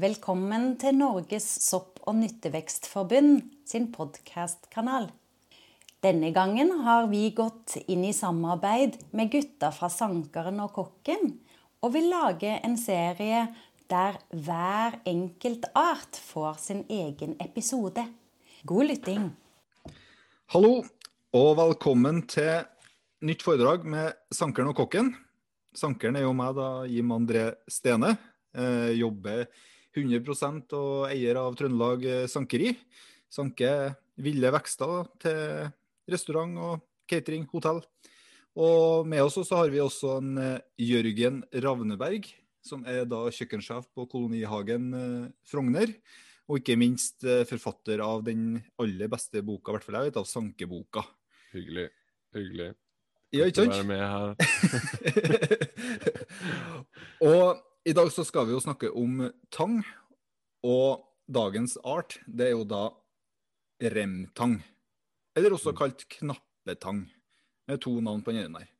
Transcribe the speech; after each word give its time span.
Velkommen 0.00 0.78
til 0.80 0.94
Norges 0.96 1.44
sopp- 1.60 1.98
og 2.08 2.14
nyttevekstforbund 2.16 3.42
sin 3.68 3.90
podkastkanal. 3.92 5.10
Denne 6.00 6.30
gangen 6.32 6.70
har 6.86 7.10
vi 7.10 7.26
gått 7.36 7.74
inn 7.92 8.06
i 8.08 8.14
samarbeid 8.16 8.96
med 9.12 9.28
gutta 9.34 9.68
fra 9.68 9.90
Sankeren 9.92 10.62
og 10.64 10.72
Kokken, 10.78 11.34
og 11.84 11.92
vil 11.92 12.08
lage 12.08 12.54
en 12.64 12.78
serie 12.80 13.42
der 13.92 14.16
hver 14.32 14.96
enkelt 15.04 15.68
art 15.76 16.16
får 16.16 16.56
sin 16.62 16.80
egen 16.88 17.36
episode. 17.44 18.06
God 18.64 18.88
lytting. 18.88 19.26
Hallo, 20.56 20.86
og 21.36 21.50
velkommen 21.60 22.22
til 22.32 22.64
nytt 23.28 23.44
foredrag 23.44 23.84
med 23.84 24.16
Sankeren 24.32 24.72
og 24.72 24.80
Kokken. 24.80 25.12
Sankeren 25.76 26.16
er 26.16 26.24
jo 26.24 26.32
meg, 26.32 26.56
da, 26.56 26.70
Jim 26.88 27.12
André 27.12 27.50
Stene. 27.68 28.14
Eh, 28.56 28.96
jobber 28.96 29.44
100% 29.92 30.74
og 30.78 31.06
eier 31.10 31.38
av 31.40 31.54
Trøndelag 31.58 32.04
eh, 32.08 32.26
Sankeri. 32.30 32.72
Sanker 33.32 33.94
ville 34.22 34.52
vekster 34.52 35.08
til 35.22 35.70
restaurant 36.12 36.58
og 36.60 36.82
catering, 37.08 37.46
hotell. 37.52 37.82
Og 38.60 39.08
med 39.08 39.24
oss 39.24 39.38
så 39.40 39.62
har 39.62 39.72
vi 39.72 39.80
også 39.80 40.18
en 40.20 40.36
eh, 40.40 40.60
Jørgen 40.80 41.42
Ravneberg, 41.64 42.28
som 42.62 42.84
er 42.88 43.06
da 43.08 43.24
kjøkkensjef 43.32 43.88
på 43.96 44.06
Kolonihagen 44.10 44.92
Frogner. 45.48 45.96
Og 46.50 46.60
ikke 46.60 46.76
minst 46.78 47.24
forfatter 47.48 48.02
av 48.04 48.22
den 48.26 48.60
aller 48.82 49.10
beste 49.10 49.42
boka, 49.46 49.72
i 49.72 49.74
hvert 49.76 49.86
fall 49.86 49.98
jeg 49.98 50.10
vet, 50.10 50.18
av 50.20 50.28
Sankeboka. 50.28 51.02
Hyggelig. 51.54 51.88
Hyggelig. 52.36 52.68
Ja, 53.32 53.48
ikke 53.48 53.64
sant? 53.64 53.72
Være 53.72 53.88
med 53.88 54.02
her. 54.04 54.36
og 57.32 57.62
i 57.84 57.94
dag 57.96 58.12
så 58.12 58.24
skal 58.26 58.46
vi 58.48 58.54
jo 58.54 58.62
snakke 58.62 58.90
om 58.94 59.24
tang. 59.54 59.80
Og 60.62 61.02
dagens 61.26 61.76
art, 61.84 62.18
det 62.26 62.50
er 62.50 62.54
jo 62.54 62.66
da 62.68 62.84
remtang. 63.92 64.60
Eller 65.34 65.54
også 65.56 65.74
kalt 65.76 66.04
knappetang. 66.18 67.06
Med 67.70 67.80
to 67.82 67.94
navn 68.02 68.22
på 68.22 68.34
den 68.34 68.44
ene 68.46 68.62
der. 68.62 68.70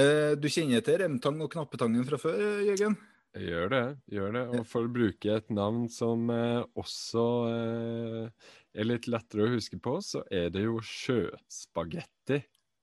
Eh, 0.00 0.32
du 0.38 0.46
kjenner 0.52 0.84
til 0.84 1.00
remtang 1.02 1.40
og 1.42 1.50
knappetangen 1.52 2.04
fra 2.06 2.18
før, 2.20 2.60
Jørgen? 2.64 2.96
Jeg 3.36 3.46
gjør 3.46 3.68
det. 3.70 3.84
gjør 4.10 4.32
det. 4.34 4.44
Og 4.58 4.64
for 4.66 4.86
å 4.86 4.92
bruke 4.92 5.34
et 5.36 5.52
navn 5.54 5.84
som 5.92 6.30
eh, 6.34 6.62
også 6.78 7.26
eh, 7.50 8.48
er 8.74 8.88
litt 8.88 9.06
lettere 9.10 9.46
å 9.46 9.52
huske 9.54 9.78
på, 9.82 9.96
så 10.02 10.24
er 10.30 10.50
det 10.54 10.64
jo 10.66 10.80
sjøspagetti 10.82 12.40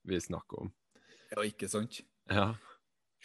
vi 0.08 0.22
snakker 0.24 0.66
om. 0.66 0.72
Ja, 1.34 1.44
ikke 1.44 1.68
sant? 1.72 2.00
Ja. 2.32 2.54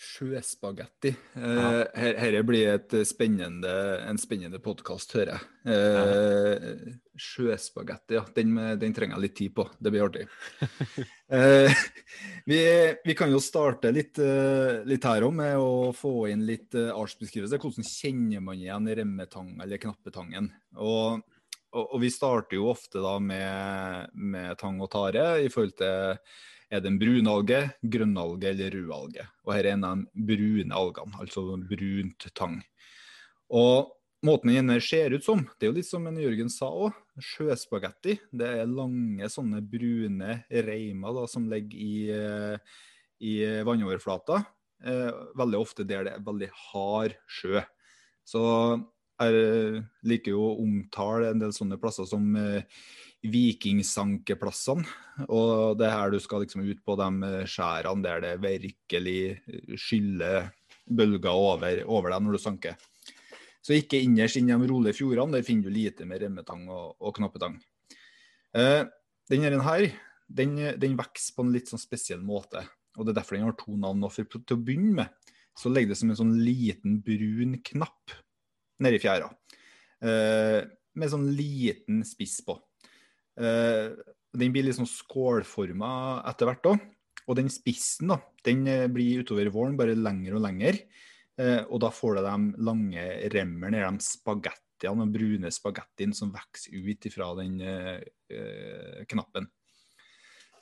Sjøspagetti. 0.02 1.12
Eh, 1.38 1.82
her, 1.94 2.16
her 2.18 2.36
blir 2.42 2.72
et 2.72 2.94
spennende, 3.06 3.70
en 4.02 4.18
spennende 4.18 4.58
podkast, 4.62 5.14
hører 5.14 5.36
jeg. 5.36 5.74
Eh, 5.76 6.96
sjøspagetti, 7.22 8.16
ja. 8.18 8.24
Den, 8.34 8.56
den, 8.80 8.96
trenger 8.96 9.14
jeg 9.14 9.24
litt 9.24 9.36
tid 9.38 9.54
på. 9.54 9.68
Det 9.78 9.92
blir 9.94 10.02
artig. 10.08 10.26
eh, 11.38 11.84
vi, 12.50 12.60
vi, 13.04 13.16
kan 13.18 13.30
jo 13.30 13.38
starte 13.42 13.92
litt, 13.94 14.18
eh, 14.18 14.82
litt 14.90 15.06
her 15.06 15.28
òg 15.28 15.36
med 15.38 15.62
å 15.62 15.92
få 15.94 16.26
inn 16.32 16.42
litt 16.48 16.74
uh, 16.74 16.90
artsbeskrivelse. 16.98 17.62
Hvordan 17.62 17.86
kjenner 17.86 18.42
man 18.42 18.58
igjen 18.58 18.90
remmetang 18.98 19.54
eller 19.62 19.82
knappetangen? 19.84 20.50
Og, 20.82 21.22
og, 21.70 21.84
og, 21.84 21.98
vi 22.02 22.10
starter 22.10 22.58
jo 22.58 22.72
ofte 22.74 23.04
da 23.04 23.20
med, 23.22 24.18
med 24.18 24.58
tang 24.58 24.82
og 24.82 24.90
tare 24.96 25.36
i 25.44 25.52
forhold 25.52 25.78
til 25.78 26.18
er 26.72 26.80
det 26.80 26.88
en 26.88 27.00
brunalge, 27.00 27.58
grønnalge 27.84 28.48
eller 28.48 28.72
rødalge. 28.72 29.26
Og 29.44 29.52
her 29.52 29.66
er 29.66 29.74
en 29.74 29.84
av 29.84 29.98
de 30.00 30.24
brune 30.30 30.78
algene, 30.78 31.18
altså 31.20 31.44
brunt 31.68 32.28
tang. 32.38 32.62
Og 33.52 33.92
måten 34.24 34.54
den 34.54 34.72
ser 34.80 35.12
ut 35.12 35.26
som, 35.26 35.44
det 35.58 35.66
er 35.66 35.72
jo 35.72 35.76
litt 35.76 35.90
som 35.90 36.06
en 36.08 36.20
Jørgen 36.22 36.48
sa 36.52 36.70
òg, 36.70 36.96
sjøspagetti. 37.20 38.16
Det 38.32 38.48
er 38.62 38.70
lange 38.70 39.28
sånne 39.28 39.60
brune 39.60 40.38
reimer 40.48 41.18
da, 41.18 41.26
som 41.28 41.50
ligger 41.52 41.76
i, 41.76 41.94
eh, 42.16 42.80
i 43.20 43.34
vannoverflata. 43.68 44.40
Eh, 44.82 45.12
veldig 45.38 45.60
ofte 45.60 45.84
der 45.86 46.08
det 46.08 46.16
er 46.16 46.24
veldig 46.24 46.50
hard 46.70 47.18
sjø. 47.28 47.60
Så 48.24 48.42
jeg 49.20 49.84
liker 50.08 50.32
jo 50.32 50.46
å 50.48 50.58
omtale 50.62 51.30
en 51.30 51.42
del 51.42 51.52
sånne 51.54 51.78
plasser 51.78 52.08
som 52.08 52.32
eh, 52.38 52.64
vikingsankeplassene. 53.22 54.86
Og 55.28 55.78
det 55.78 55.86
er 55.86 55.94
her 55.94 56.12
du 56.12 56.18
skal 56.22 56.42
liksom 56.44 56.64
ut 56.66 56.80
på 56.84 56.96
de 56.98 57.44
skjærene 57.50 58.04
der 58.04 58.24
det 58.24 58.32
virkelig 58.42 59.18
skyller 59.78 60.50
bølger 60.88 61.30
over, 61.30 61.82
over 61.86 62.14
deg 62.14 62.24
når 62.24 62.36
du 62.36 62.42
sanker. 62.42 62.78
Så 63.62 63.76
ikke 63.78 64.00
innerst 64.02 64.40
inn 64.40 64.50
i 64.50 64.56
de 64.58 64.70
rolige 64.70 64.98
fjordene, 64.98 65.36
der 65.36 65.46
finner 65.46 65.70
du 65.70 65.76
lite 65.76 66.06
med 66.08 66.24
remmetang 66.24 66.64
og, 66.66 66.96
og 66.98 67.14
knappetang. 67.14 67.60
Eh, 68.58 68.82
denne 69.30 69.62
her 69.62 69.86
den, 70.26 70.56
den 70.80 70.96
vokser 70.98 71.36
på 71.36 71.44
en 71.44 71.52
litt 71.54 71.70
sånn 71.70 71.80
spesiell 71.80 72.24
måte. 72.26 72.64
og 72.96 73.06
Det 73.06 73.12
er 73.12 73.20
derfor 73.20 73.38
den 73.38 73.46
har 73.46 73.56
to 73.60 73.76
navn. 73.78 74.02
For 74.10 74.26
til 74.26 74.56
å 74.58 74.64
begynne 74.64 74.96
med 75.04 75.30
så 75.58 75.68
ligger 75.68 75.92
det 75.92 76.00
som 76.00 76.10
en 76.12 76.18
sånn 76.18 76.36
liten 76.40 76.98
brun 77.04 77.58
knapp 77.66 78.14
nedi 78.82 78.98
fjæra. 79.02 79.28
Eh, 80.02 80.60
med 80.98 81.12
sånn 81.12 81.28
liten 81.36 82.02
spiss 82.08 82.40
på. 82.44 82.56
Uh, 83.40 83.94
den 84.32 84.52
blir 84.52 84.66
litt 84.66 84.78
sånn 84.78 84.88
skålforma 84.88 86.22
etter 86.30 86.48
hvert 86.48 86.68
òg. 86.72 86.84
Og 87.28 87.36
den 87.38 87.50
spissen 87.52 88.10
da, 88.10 88.16
den 88.42 88.64
eh, 88.66 88.88
blir 88.90 89.20
utover 89.22 89.46
våren 89.54 89.76
bare 89.78 89.94
lengre 89.94 90.34
og 90.40 90.42
lengre. 90.42 90.74
Uh, 91.38 91.62
og 91.70 91.78
da 91.84 91.90
får 91.94 92.18
du 92.18 92.22
de 92.26 92.64
lange 92.66 93.04
remmene, 93.32 93.82
de 93.84 94.04
spagettiene, 94.04 95.04
de 95.06 95.14
brune 95.14 95.52
spagettiene 95.54 96.16
som 96.16 96.32
vokser 96.34 96.74
ut 96.74 97.06
fra 97.14 97.28
den 97.38 97.60
uh, 97.62 99.04
knappen. 99.12 99.46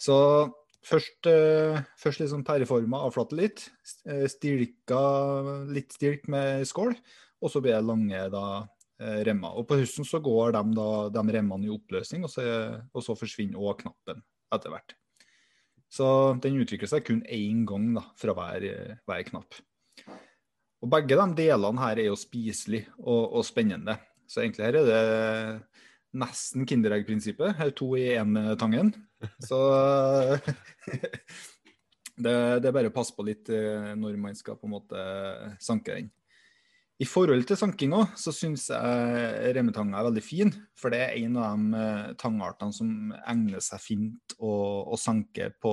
Så 0.00 0.16
først, 0.84 1.28
først 2.00 2.22
litt 2.22 2.30
sånn 2.32 2.44
pæreforma, 2.46 3.02
avflate 3.04 3.36
litt. 3.36 3.66
Stilka 4.32 5.00
litt 5.68 5.92
stilk 5.92 6.24
med 6.32 6.64
skål. 6.68 6.94
Og 7.40 7.52
så 7.52 7.60
blir 7.60 7.76
det 7.76 7.84
lange 7.84 8.22
da 8.32 8.44
Eh, 8.54 8.79
remmer. 9.00 9.56
Og 9.56 9.68
På 9.68 9.78
høsten 9.80 10.06
så 10.06 10.20
går 10.24 10.56
de, 10.56 10.64
da, 10.76 10.88
de 11.14 11.36
remmene 11.36 11.68
i 11.68 11.72
oppløsning, 11.72 12.26
og 12.26 12.32
så, 12.32 12.44
og 12.92 13.06
så 13.06 13.16
forsvinner 13.18 13.60
òg 13.60 13.84
knappen 13.84 14.24
etter 14.54 14.74
hvert. 14.74 14.96
Så 15.90 16.06
den 16.42 16.60
utvikler 16.62 16.90
seg 16.90 17.04
kun 17.06 17.22
én 17.26 17.64
gang 17.66 17.88
da, 17.96 18.04
fra 18.18 18.34
hver, 18.36 18.66
hver, 19.08 19.24
knapp. 19.26 19.58
Og 20.80 20.90
Begge 20.92 21.18
de 21.18 21.26
delene 21.42 21.82
her 21.82 21.98
er 21.98 22.08
jo 22.08 22.18
spiselige 22.18 22.86
og, 23.02 23.34
og, 23.34 23.42
spennende. 23.44 23.98
Så 24.30 24.44
egentlig 24.44 24.68
her 24.68 24.78
er 24.78 24.86
det 24.86 25.00
nesten 26.20 26.66
Kinderegg-prinsippet. 26.66 27.56
Her 27.58 27.72
er 27.72 27.76
to 27.76 27.90
i 27.98 28.06
én-tangen. 28.14 28.94
Så 29.42 29.58
det, 32.22 32.36
det, 32.62 32.70
er 32.70 32.78
bare 32.78 32.92
å 32.92 32.94
passe 32.94 33.14
på 33.16 33.26
litt 33.26 33.50
eh, 33.52 33.90
når 33.98 34.16
man 34.22 34.38
skal 34.38 34.58
på 34.58 34.70
en 34.70 34.76
måte 34.78 35.04
sanke 35.62 35.98
den. 35.98 36.08
I 37.00 37.06
forhold 37.08 37.46
til 37.48 37.56
sankinga 37.56 38.02
så 38.20 38.32
syns 38.34 38.66
jeg 38.68 39.52
remmetanga 39.56 39.96
er 39.96 40.06
veldig 40.10 40.22
fin. 40.24 40.50
For 40.76 40.92
det 40.92 41.00
er 41.00 41.16
en 41.22 41.38
av 41.40 41.56
de 41.56 41.80
eh, 41.80 42.10
tangartene 42.20 42.76
som 42.76 42.90
egner 43.24 43.64
seg 43.64 43.80
fint 43.80 44.34
å, 44.36 44.52
å 44.84 44.98
sanke 45.00 45.48
på 45.64 45.72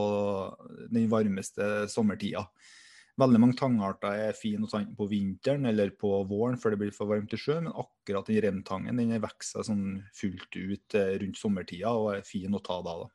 den 0.88 1.09
varmeste 1.11 1.88
sommertida. 1.91 2.45
Veldig 3.19 3.41
mange 3.41 3.57
tangarter 3.59 4.27
er 4.29 4.38
fine 4.38 4.67
å 4.67 4.71
sanke 4.71 4.93
på 4.95 5.09
vinteren 5.09 5.65
eller 5.67 5.91
på 5.99 6.13
våren 6.29 6.59
før 6.61 6.75
det 6.75 6.79
blir 6.83 6.95
for 6.95 7.09
varmt 7.09 7.33
i 7.33 7.39
sjø, 7.41 7.57
men 7.65 7.73
akkurat 7.73 8.29
den 8.29 8.44
remtangen 8.45 9.01
den 9.01 9.15
vokser 9.23 9.65
sånn 9.67 10.03
fullt 10.15 10.55
ut 10.55 10.95
eh, 10.95 11.15
rundt 11.23 11.39
sommertida 11.39 11.91
og 11.97 12.13
er 12.13 12.27
fin 12.27 12.55
å 12.55 12.61
ta 12.63 12.77
da. 12.85 12.94
da. 13.01 13.09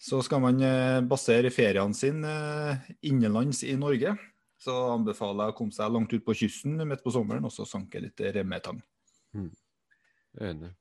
Så 0.00 0.20
skal 0.26 0.44
man 0.44 0.60
eh, 0.66 0.98
basere 1.08 1.54
feriene 1.54 1.96
sine 1.96 2.34
innenlands 3.06 3.62
i 3.64 3.78
Norge, 3.80 4.18
så 4.60 4.76
anbefaler 4.94 5.48
jeg 5.48 5.54
å 5.54 5.58
komme 5.58 5.74
seg 5.74 5.92
langt 5.94 6.12
ut 6.12 6.24
på 6.26 6.36
kysten 6.42 6.76
midt 6.84 7.04
på 7.04 7.12
sommeren 7.14 7.48
og 7.48 7.54
så 7.54 7.66
sanke 7.68 8.02
litt 8.02 8.20
remmetang. 8.36 8.80
Mm. 9.36 9.50
Enig. 10.50 10.72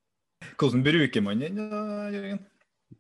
Hvordan 0.59 0.83
bruker 0.85 1.23
man 1.23 1.43
den, 1.43 1.59
Jørgen? 2.13 2.41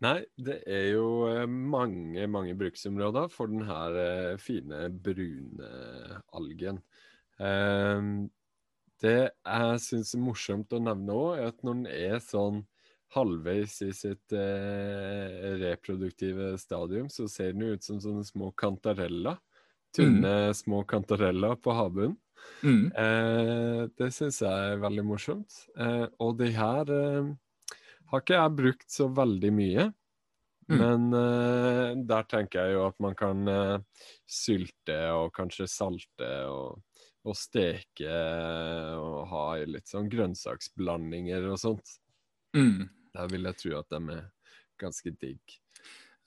Nei, 0.03 0.19
det 0.37 0.59
er 0.69 0.91
jo 0.93 1.05
eh, 1.27 1.45
mange 1.49 2.27
mange 2.29 2.53
bruksområder 2.57 3.31
for 3.33 3.49
denne 3.49 3.77
eh, 3.97 4.35
fine, 4.39 4.83
brune 4.93 5.69
algen. 6.37 6.77
Ehm, 7.41 8.29
det 9.01 9.31
jeg 9.31 9.81
syns 9.81 10.13
er 10.13 10.21
morsomt 10.21 10.75
å 10.75 10.81
nevne 10.83 11.15
òg, 11.15 11.31
er 11.39 11.49
at 11.49 11.63
når 11.65 11.79
den 11.79 11.89
er 11.89 12.21
sånn 12.23 12.61
halvveis 13.15 13.79
i 13.81 13.89
sitt 13.97 14.35
eh, 14.37 15.57
reproduktive 15.63 16.53
stadium, 16.61 17.09
så 17.09 17.25
ser 17.31 17.55
den 17.55 17.73
ut 17.73 17.85
som 17.85 18.01
sånne 18.03 18.27
små 18.27 18.51
kantareller. 18.59 19.39
Tynne, 19.95 20.33
mm. 20.49 20.57
små 20.57 20.83
kantareller 20.89 21.55
på 21.61 21.73
havbunnen. 21.73 22.17
Mm. 22.63 22.91
Eh, 22.91 23.83
det 23.97 24.09
syns 24.13 24.41
jeg 24.43 24.73
er 24.73 24.81
veldig 24.81 25.05
morsomt. 25.07 25.61
Eh, 25.79 26.05
og 26.21 26.35
de 26.39 26.49
her 26.55 26.91
eh, 26.93 27.31
har 28.11 28.23
ikke 28.23 28.37
jeg 28.37 28.57
brukt 28.57 28.91
så 28.93 29.09
veldig 29.15 29.51
mye. 29.55 29.87
Mm. 30.69 30.77
Men 30.81 31.07
eh, 31.17 31.95
der 32.11 32.27
tenker 32.29 32.67
jeg 32.67 32.77
jo 32.77 32.85
at 32.85 32.99
man 33.01 33.17
kan 33.17 33.47
eh, 33.49 34.03
sylte 34.29 34.99
og 35.15 35.31
kanskje 35.37 35.65
salte 35.71 36.29
og, 36.51 36.83
og 37.25 37.37
steke 37.37 38.19
og 38.99 39.23
ha 39.31 39.45
i 39.57 39.65
litt 39.69 39.89
sånn 39.89 40.11
grønnsaksblandinger 40.11 41.49
og 41.49 41.57
sånt. 41.61 41.97
Mm. 42.57 42.85
Der 43.15 43.31
vil 43.31 43.49
jeg 43.49 43.61
tro 43.63 43.73
at 43.79 43.89
de 43.95 44.19
er 44.19 44.27
ganske 44.79 45.15
digg. 45.21 45.59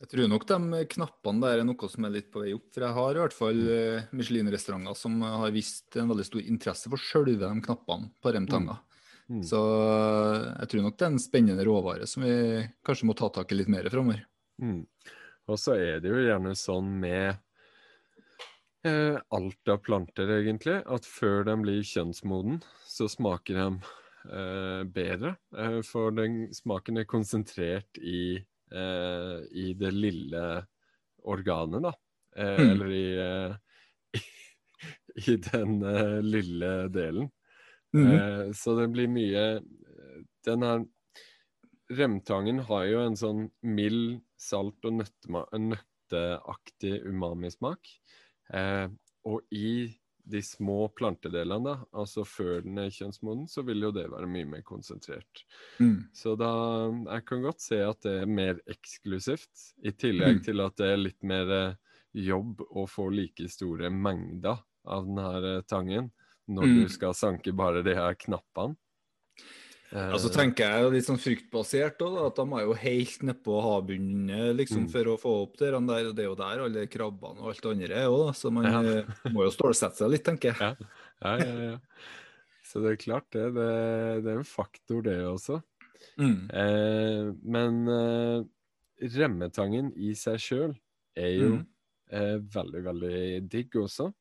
Jeg 0.02 0.10
tror 0.10 0.31
nok 0.32 0.44
de 0.50 0.78
knappene 0.96 1.44
der 1.44 1.60
er 1.62 1.66
noe 1.66 1.88
som 1.90 2.06
er 2.08 2.14
litt 2.16 2.32
på 2.34 2.43
vei 2.43 2.56
opp. 2.56 2.64
For 2.75 2.82
jeg 2.82 2.96
har 2.96 3.14
i 3.14 3.20
hvert 3.22 3.37
fall 3.37 3.60
eh, 3.70 4.08
Michelin-restauranter 4.10 4.99
som 4.99 5.20
har 5.22 5.54
vist 5.54 5.94
en 6.00 6.10
veldig 6.10 6.26
stor 6.26 6.43
interesse 6.43 6.90
for 6.90 6.99
sjølve 6.99 7.38
de 7.44 7.66
knappene 7.69 8.10
på 8.19 8.32
remtanga. 8.34 8.81
Mm. 9.31 9.44
Så 9.46 9.60
eh, 9.62 10.49
jeg 10.58 10.72
tror 10.72 10.84
nok 10.88 10.99
det 10.99 11.06
er 11.06 11.14
en 11.14 11.22
spennende 11.22 11.66
råvare 11.69 12.10
som 12.10 12.26
vi 12.26 12.34
kanskje 12.82 13.08
må 13.08 13.16
ta 13.19 13.31
tak 13.31 13.54
i 13.54 13.60
litt 13.60 13.70
mer 13.70 13.87
framover. 13.94 14.25
Mm. 14.62 14.82
Og 15.50 15.58
så 15.58 15.78
er 15.78 16.02
det 16.02 16.10
jo 16.10 16.22
gjerne 16.22 16.54
sånn 16.58 16.90
med 17.02 17.38
eh, 18.87 19.16
alt 19.19 19.70
av 19.70 19.82
planter, 19.87 20.31
egentlig, 20.40 20.81
at 20.82 21.08
før 21.08 21.46
de 21.49 21.56
blir 21.62 21.82
kjønnsmoden, 21.87 22.60
så 22.87 23.08
smaker 23.10 23.58
de 23.58 23.66
eh, 24.31 24.82
bedre. 24.99 25.37
Eh, 25.56 25.81
for 25.87 26.14
den 26.14 26.46
smaken 26.54 27.02
er 27.02 27.08
konsentrert 27.10 27.99
i, 27.99 28.43
eh, 28.72 29.38
i 29.52 29.72
det 29.78 29.92
lille 29.94 30.44
organet, 31.24 31.82
da. 31.88 31.92
Eh, 32.36 32.58
Mm. 32.58 32.70
Eller 32.70 32.90
i, 32.96 33.06
eh, 33.20 33.54
i 35.28 35.36
den 35.36 35.82
eh, 35.84 36.19
lille 36.24 36.88
delen. 36.88 37.30
Mm. 37.92 38.06
Eh, 38.08 38.52
så 38.56 38.72
det 38.78 38.86
blir 38.88 39.08
mye 39.12 39.60
Den 40.46 40.62
her 40.64 40.80
Remtangen 41.92 42.62
har 42.64 42.86
jo 42.88 43.02
en 43.04 43.16
sånn 43.20 43.42
mild, 43.69 44.22
salt 44.40 44.80
og 44.88 44.96
nøtteaktig 44.96 46.94
umamismak. 47.04 47.90
Eh, 48.48 48.88
og 49.28 49.44
i 49.52 49.92
de 50.24 50.38
små 50.42 50.88
plantedelene, 50.94 51.64
da, 51.64 51.74
altså 51.98 52.22
før 52.24 52.60
den 52.62 52.78
er 52.78 52.90
kjønnsmoden, 52.94 53.48
så 53.50 53.64
vil 53.66 53.82
jo 53.82 53.90
det 53.90 54.04
være 54.12 54.28
mye 54.30 54.46
mer 54.46 54.62
konsentrert. 54.62 55.42
Mm. 55.80 56.04
Så 56.14 56.36
da 56.38 56.50
Jeg 57.12 57.24
kan 57.26 57.42
godt 57.42 57.60
se 57.60 57.80
at 57.82 58.00
det 58.02 58.22
er 58.22 58.26
mer 58.26 58.60
eksklusivt, 58.70 59.72
i 59.84 59.90
tillegg 59.90 60.36
Mm. 60.40 60.44
til 60.44 60.60
at 60.60 60.76
det 60.76 60.86
er 60.92 60.96
litt 60.96 61.22
mer 61.22 61.50
eh, 61.50 61.74
jobb 62.14 62.60
å 62.70 62.86
få 62.88 63.10
like 63.10 63.48
store 63.48 63.90
mengder 63.90 64.62
av 64.86 65.06
denne 65.06 65.56
eh, 65.58 65.62
tangen 65.62 66.10
når 66.48 66.66
Mm. 66.66 66.82
du 66.82 66.88
skal 66.88 67.14
sanke 67.14 67.52
bare 67.54 67.82
de 67.82 67.94
her 67.94 68.14
knappene. 68.14 68.76
Eh, 69.92 70.08
Ja, 70.10 70.16
så 70.18 70.30
tenker 70.32 70.64
jeg 70.72 70.92
litt 70.92 71.04
sånn 71.04 71.20
fryktbasert 71.20 71.98
også, 72.00 72.26
at 72.26 72.36
de 72.36 72.46
er 72.56 72.62
jo 72.64 72.72
helt 72.80 73.18
nedpå 73.28 73.58
havbunnen 73.62 74.56
liksom, 74.56 74.86
Mm. 74.86 74.90
for 74.90 75.04
å 75.12 75.16
få 75.20 75.32
opp 75.42 75.56
det 75.58 75.70
der. 75.70 75.76
og 76.08 76.16
Det 76.16 76.24
er 76.24 76.28
jo 76.30 76.34
der 76.34 76.62
alle 76.64 76.86
krabbene 76.86 77.40
og 77.40 77.48
alt 77.52 77.60
det 77.62 77.70
andre 77.72 77.94
er 78.02 78.08
òg, 78.08 78.30
så 78.34 78.50
man 78.52 78.64
Ja. 78.64 78.80
eh, 78.82 79.04
må 79.30 79.44
jo 79.44 79.50
stålsette 79.52 79.96
seg 79.96 80.10
litt, 80.10 80.24
tenker 80.24 80.52
jeg. 80.52 80.56
Ja. 80.60 80.74
Ja, 81.22 81.36
ja, 81.44 81.70
ja. 81.72 81.78
Så 82.64 82.80
det 82.80 82.92
er 82.92 82.96
klart 83.04 83.30
det. 83.30 83.52
Det, 83.52 84.24
det 84.24 84.32
er 84.32 84.38
en 84.38 84.44
faktor, 84.48 85.02
det 85.02 85.18
også. 85.28 85.62
Mm. 86.18 86.50
Eh, 86.50 87.32
men 87.44 87.88
eh, 87.88 88.44
remmetangen 89.18 89.92
i 89.96 90.14
seg 90.14 90.38
sjøl 90.40 90.74
er 91.16 91.32
jo 91.38 91.50
Mm. 91.56 91.66
Eh, 92.12 92.37
veldig, 92.55 92.82
veldig 92.85 93.49
digg 93.50 93.76
også. 93.81 94.12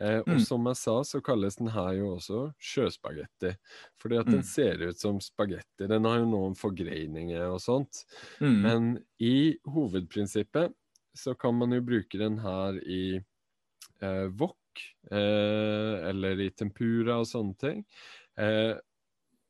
Eh, 0.00 0.18
og 0.20 0.36
Mm. 0.36 0.40
som 0.44 0.66
jeg 0.66 0.76
sa, 0.76 0.96
så 1.02 1.20
kalles 1.22 1.56
den 1.58 1.68
her 1.74 1.92
jo 1.94 2.16
også 2.16 2.54
sjøspagetti. 2.58 3.56
Fordi 3.98 4.18
at 4.20 4.26
Mm. 4.26 4.32
den 4.32 4.42
ser 4.42 4.82
ut 4.88 4.98
som 4.98 5.18
spagetti. 5.20 5.88
Den 5.88 6.04
har 6.04 6.18
jo 6.18 6.26
noen 6.30 6.54
forgreininger 6.54 7.48
og 7.52 7.60
sånt. 7.60 8.04
Mm. 8.40 8.60
Men 8.62 9.04
i 9.20 9.56
hovedprinsippet 9.66 10.74
så 11.16 11.34
kan 11.38 11.54
man 11.58 11.70
jo 11.72 11.80
bruke 11.80 12.18
den 12.18 12.38
her 12.38 12.78
i 12.86 13.20
eh, 14.00 14.28
wok, 14.38 14.56
eh, 15.10 16.08
eller 16.08 16.38
i 16.38 16.50
tempura 16.50 17.18
og 17.18 17.26
sånne 17.26 17.58
ting. 17.58 17.84
Eh, 18.38 18.74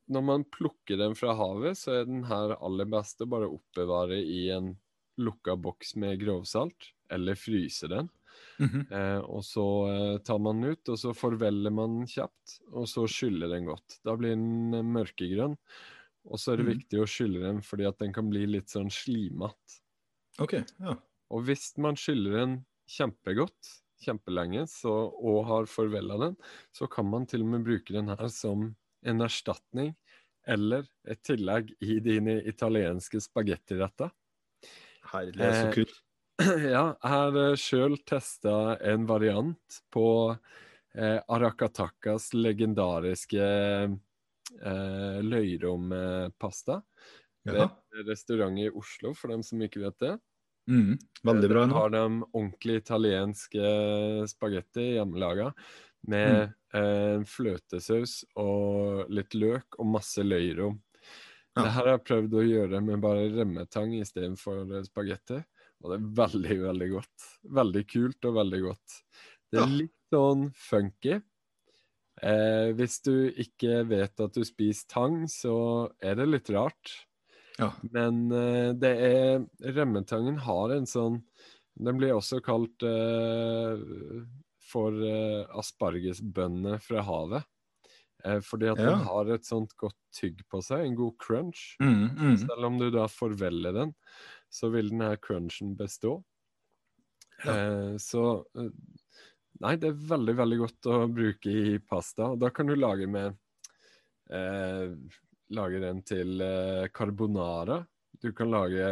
når 0.08 0.22
man 0.24 0.44
plukker 0.44 0.96
den 0.96 1.14
fra 1.14 1.34
havet, 1.36 1.76
så 1.76 2.00
er 2.00 2.04
den 2.06 2.22
her 2.24 2.56
aller 2.56 2.86
beste 2.86 3.26
å 3.26 3.28
bare 3.28 3.50
oppbevare 3.52 4.16
i 4.24 4.48
en 4.56 4.70
lukka 5.18 5.56
boks 5.60 5.94
med 5.96 6.18
grovsalt, 6.22 6.92
eller 7.10 7.34
fryse 7.38 7.88
den. 7.90 8.08
Mhm. 8.58 8.86
Eh, 8.92 9.18
og 9.26 9.42
så 9.46 9.64
eh, 9.90 10.18
tar 10.26 10.38
man 10.42 10.60
den 10.62 10.76
ut, 10.76 10.88
og 10.92 10.98
så 11.00 11.14
forveller 11.16 11.74
man 11.74 12.02
kjapt, 12.06 12.58
og 12.72 12.86
så 12.90 13.06
skyller 13.10 13.50
den 13.54 13.66
godt. 13.70 13.98
Da 14.06 14.14
blir 14.16 14.36
den 14.36 14.74
eh, 14.74 14.82
mørkegrønn. 14.86 15.56
Og 16.28 16.38
så 16.42 16.52
er 16.52 16.60
det 16.60 16.66
Mhm. 16.66 16.74
viktig 16.74 17.00
å 17.02 17.06
skylle 17.08 17.40
den 17.46 17.60
fordi 17.64 17.86
at 17.88 17.98
den 18.02 18.12
kan 18.12 18.28
bli 18.30 18.44
litt 18.46 18.68
sånn 18.74 18.90
slimete. 18.92 19.80
Okay, 20.38 20.64
Ja. 20.78 20.96
Og 21.30 21.44
hvis 21.48 21.76
man 21.78 21.96
skyller 21.96 22.38
den 22.38 22.54
kjempegodt, 22.88 23.72
kjempelenge, 24.04 24.66
så, 24.70 24.92
og 25.10 25.44
har 25.48 25.66
forvella 25.70 26.18
den, 26.22 26.36
så 26.72 26.88
kan 26.90 27.08
man 27.10 27.26
til 27.26 27.42
og 27.42 27.50
med 27.52 27.64
bruke 27.66 27.92
den 27.92 28.08
her 28.08 28.28
som 28.32 28.76
en 29.04 29.20
erstatning 29.24 29.94
eller 30.46 30.86
et 31.06 31.22
tillegg 31.26 31.74
i 31.84 31.98
dine 32.00 32.38
italienske 32.48 33.20
spagettiretter. 33.20 34.10
Herlig, 35.12 35.42
så 35.42 35.66
Eh, 35.66 35.72
kult. 35.76 35.96
Ja, 36.74 36.84
jeg 37.02 37.10
har 37.10 37.56
sjøl 37.58 37.96
testa 38.06 38.76
en 38.86 39.08
variant 39.08 39.78
på 39.90 40.06
eh, 40.94 41.18
Arakatakas 41.26 42.30
legendariske 42.36 43.48
eh, 44.62 45.18
løyrompasta. 45.24 46.78
Det 47.48 47.56
er 47.56 47.66
en 47.66 48.06
restaurant 48.06 48.60
i 48.60 48.68
Oslo, 48.70 49.14
for 49.16 49.32
dem 49.32 49.42
som 49.42 49.62
ikke 49.64 49.82
vet 49.82 49.98
det. 50.04 50.14
Mm. 50.68 50.98
Veldig 51.24 51.48
bra 51.48 51.64
Der 51.64 51.74
har 51.74 51.92
de 51.94 52.04
ordentlig 52.28 52.82
italienske 52.82 53.68
spagetti 54.28 54.92
hjemmelaga. 54.98 55.52
Med 56.08 56.52
eh, 56.76 57.24
fløtesaus 57.26 58.20
og 58.38 59.08
litt 59.10 59.34
løk 59.34 59.80
og 59.80 59.88
masse 59.96 60.22
løyrom. 60.22 60.78
Ja. 61.58 61.64
Det 61.66 61.72
her 61.74 61.82
har 61.82 61.92
jeg 61.96 62.04
prøvd 62.06 62.34
å 62.38 62.44
gjøre 62.46 62.80
med 62.86 63.00
bare 63.02 63.28
remmetang 63.34 63.94
istedenfor 63.98 64.62
spagetti. 64.86 65.40
Og 65.82 65.90
det 65.92 65.98
er 65.98 66.06
veldig, 66.18 66.56
veldig 66.64 66.88
godt. 66.92 67.26
Veldig 67.58 67.82
kult 67.90 68.28
og 68.30 68.36
veldig 68.38 68.60
godt. 68.64 68.96
Det 69.50 69.58
er 69.60 69.66
Ja. 69.66 69.76
litt 69.82 69.94
sånn 70.12 70.48
funky. 70.54 71.18
Eh, 72.22 72.72
hvis 72.74 72.96
du 73.06 73.30
ikke 73.30 73.84
vet 73.86 74.20
at 74.20 74.34
du 74.34 74.42
spiser 74.44 74.88
tang, 74.90 75.26
så 75.30 75.90
er 76.02 76.16
det 76.18 76.26
litt 76.28 76.50
rart. 76.50 76.94
Ja. 77.58 77.72
Men 77.92 78.30
eh, 78.32 78.72
det 78.78 78.90
er 79.02 79.46
Remmetangen 79.74 80.36
har 80.38 80.70
en 80.70 80.86
sånn 80.86 81.24
Den 81.78 81.98
blir 81.98 82.14
også 82.14 82.38
kalt 82.42 82.82
eh, 82.86 83.78
for 84.62 84.94
eh, 84.94 85.44
aspargesbønner 85.58 86.78
fra 86.82 87.02
havet. 87.06 87.44
Eh, 88.24 88.40
fordi 88.42 88.66
at 88.72 88.78
Ja. 88.78 88.90
den 88.90 89.04
har 89.06 89.30
et 89.34 89.44
sånt 89.46 89.74
godt 89.76 89.96
tygg 90.12 90.40
på 90.50 90.62
seg, 90.62 90.84
en 90.86 90.96
god 90.98 91.14
crunch. 91.18 91.76
Mm, 91.80 92.08
mm. 92.16 92.36
Selv 92.42 92.64
om 92.66 92.78
du 92.78 92.90
da 92.90 93.06
forveller 93.06 93.72
den, 93.72 93.94
så 94.50 94.70
vil 94.72 94.88
den 94.90 95.00
her 95.04 95.16
crunchen 95.16 95.76
bestå. 95.76 96.24
Ja. 97.44 97.54
Eh, 97.54 97.96
så 98.02 98.44
eh, 98.56 98.70
Nei, 99.60 99.72
det 99.74 99.88
er 99.88 100.02
veldig, 100.06 100.34
veldig 100.38 100.56
godt 100.60 100.86
å 100.86 100.96
bruke 101.10 101.50
i 101.50 101.78
pasta. 101.82 102.36
Da 102.38 102.48
kan 102.54 102.66
du 102.70 102.76
lage 102.76 103.08
med 103.10 103.34
eh, 104.30 104.92
Lage 105.50 105.80
den 105.80 106.02
til 106.06 106.40
eh, 106.44 106.86
carbonara. 106.94 107.80
Du 108.20 108.30
kan 108.36 108.50
lage 108.52 108.84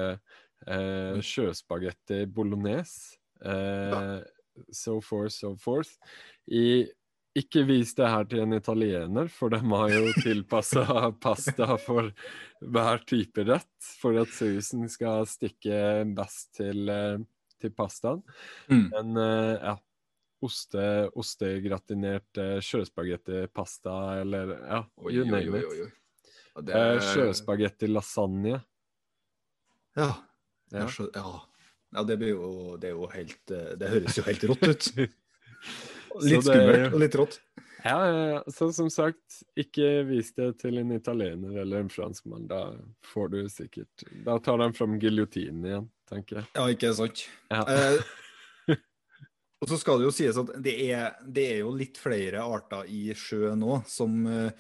eh, 0.67 1.19
sjøspagetti 1.21 2.23
bolognese. 2.33 3.19
Eh, 3.45 4.23
so 4.73 5.01
forth, 5.01 5.35
so 5.37 5.55
forth. 5.61 5.99
I 6.49 6.89
ikke 7.37 7.63
vis 7.69 7.93
det 7.99 8.09
her 8.09 8.27
til 8.31 8.43
en 8.45 8.57
italiener, 8.57 9.29
for 9.33 9.53
de 9.53 9.59
har 9.61 9.93
jo 9.93 10.13
tilpassa 10.23 10.85
pasta 11.25 11.77
for 11.83 12.11
hver 12.61 13.03
type 13.09 13.45
rett, 13.49 13.89
for 14.01 14.17
at 14.23 14.33
sausen 14.33 14.87
skal 14.93 15.27
stikke 15.29 15.81
best 16.17 16.55
til, 16.57 16.89
eh, 16.93 17.19
til 17.63 17.75
pastaen. 17.77 18.23
Mm. 18.73 18.87
Men 18.95 19.21
eh, 19.23 19.53
ja, 19.61 19.75
oste, 20.47 20.87
ostegratinert 21.17 22.41
sjøspagettipasta 22.65 23.99
eller 24.23 24.57
ja, 24.61 24.81
you 25.11 25.25
name 25.29 25.61
it. 25.61 25.93
Eh, 26.57 26.73
er- 26.73 27.03
Sjøspagetti 27.05 27.89
lasagne. 27.91 28.61
Ja. 29.97 30.11
Ja. 30.73 30.89
Ja. 31.15 31.29
ja 31.95 32.03
det, 32.09 32.17
blir 32.21 32.33
jo, 32.35 32.49
det 32.81 32.91
er 32.91 32.97
jo 32.97 33.07
helt 33.13 33.53
Det 33.79 33.89
høres 33.93 34.17
jo 34.19 34.25
helt 34.27 34.45
rått 34.51 34.67
ut. 34.73 34.91
Litt 36.25 36.47
skummelt 36.47 36.95
og 36.95 37.03
litt 37.03 37.19
rått. 37.19 37.41
Ja, 37.87 37.99
ja, 38.07 38.45
så 38.51 38.73
som 38.75 38.89
sagt, 38.91 39.41
ikke 39.59 40.03
vis 40.09 40.33
det 40.35 40.49
til 40.63 40.81
en 40.81 40.91
italiener 40.97 41.61
eller 41.63 41.85
en 41.85 41.91
franskmann. 41.93 42.49
Da 42.51 42.73
får 43.13 43.29
du 43.35 43.39
sikkert 43.53 44.07
Da 44.27 44.39
tar 44.43 44.59
de 44.59 44.73
fram 44.75 44.97
giljotinen 45.03 45.69
igjen, 45.69 45.91
tenker 46.11 46.41
jeg. 46.41 46.49
Ja, 46.57 46.65
ikke 46.73 46.91
sant. 46.99 47.23
Ja. 47.53 47.63
Eh, 47.63 48.01
og 49.63 49.71
så 49.71 49.79
skal 49.81 50.01
det 50.01 50.09
jo 50.09 50.17
sies 50.17 50.41
at 50.41 50.51
det 50.63 50.75
er, 50.89 51.15
det 51.23 51.47
er 51.53 51.63
jo 51.63 51.77
litt 51.77 52.01
flere 52.01 52.43
arter 52.45 52.91
i 52.93 53.15
sjøen 53.17 53.63
nå 53.63 53.79
som, 53.89 54.19
eh, 54.29 54.51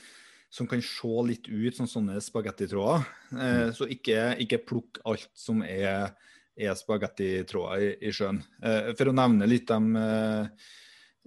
som 0.52 0.70
kan 0.70 0.84
se 0.84 1.26
litt 1.26 1.50
ut 1.50 1.76
som 1.76 1.90
sånne 1.90 2.22
spagettitråder. 2.22 3.04
Eh, 3.34 3.66
så 3.76 3.90
ikke, 3.92 4.32
ikke 4.46 4.62
plukk 4.70 5.02
alt 5.08 5.28
som 5.36 5.66
er, 5.66 6.14
er 6.56 6.78
spagettitråder 6.78 7.88
i, 7.90 7.92
i 8.06 8.14
sjøen. 8.14 8.40
Eh, 8.62 8.94
for 8.96 9.10
å 9.10 9.18
nevne 9.18 9.50
litt 9.50 9.66
de, 9.68 10.04
eh, 10.06 10.74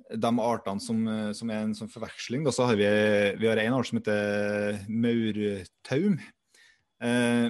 de 0.09 0.31
artene 0.43 0.83
som, 0.83 1.01
som, 1.35 1.51
er 1.51 1.63
en 1.63 1.75
sånn 1.77 1.91
forveksling, 1.91 2.43
da, 2.45 2.53
så 2.55 2.69
har 2.69 2.79
vi, 2.79 2.89
vi 3.39 3.49
har 3.49 3.61
en 3.61 3.77
art 3.77 3.89
som 3.89 3.99
heter 3.99 4.81
maurtaum. 4.89 6.19
Eh, 7.03 7.47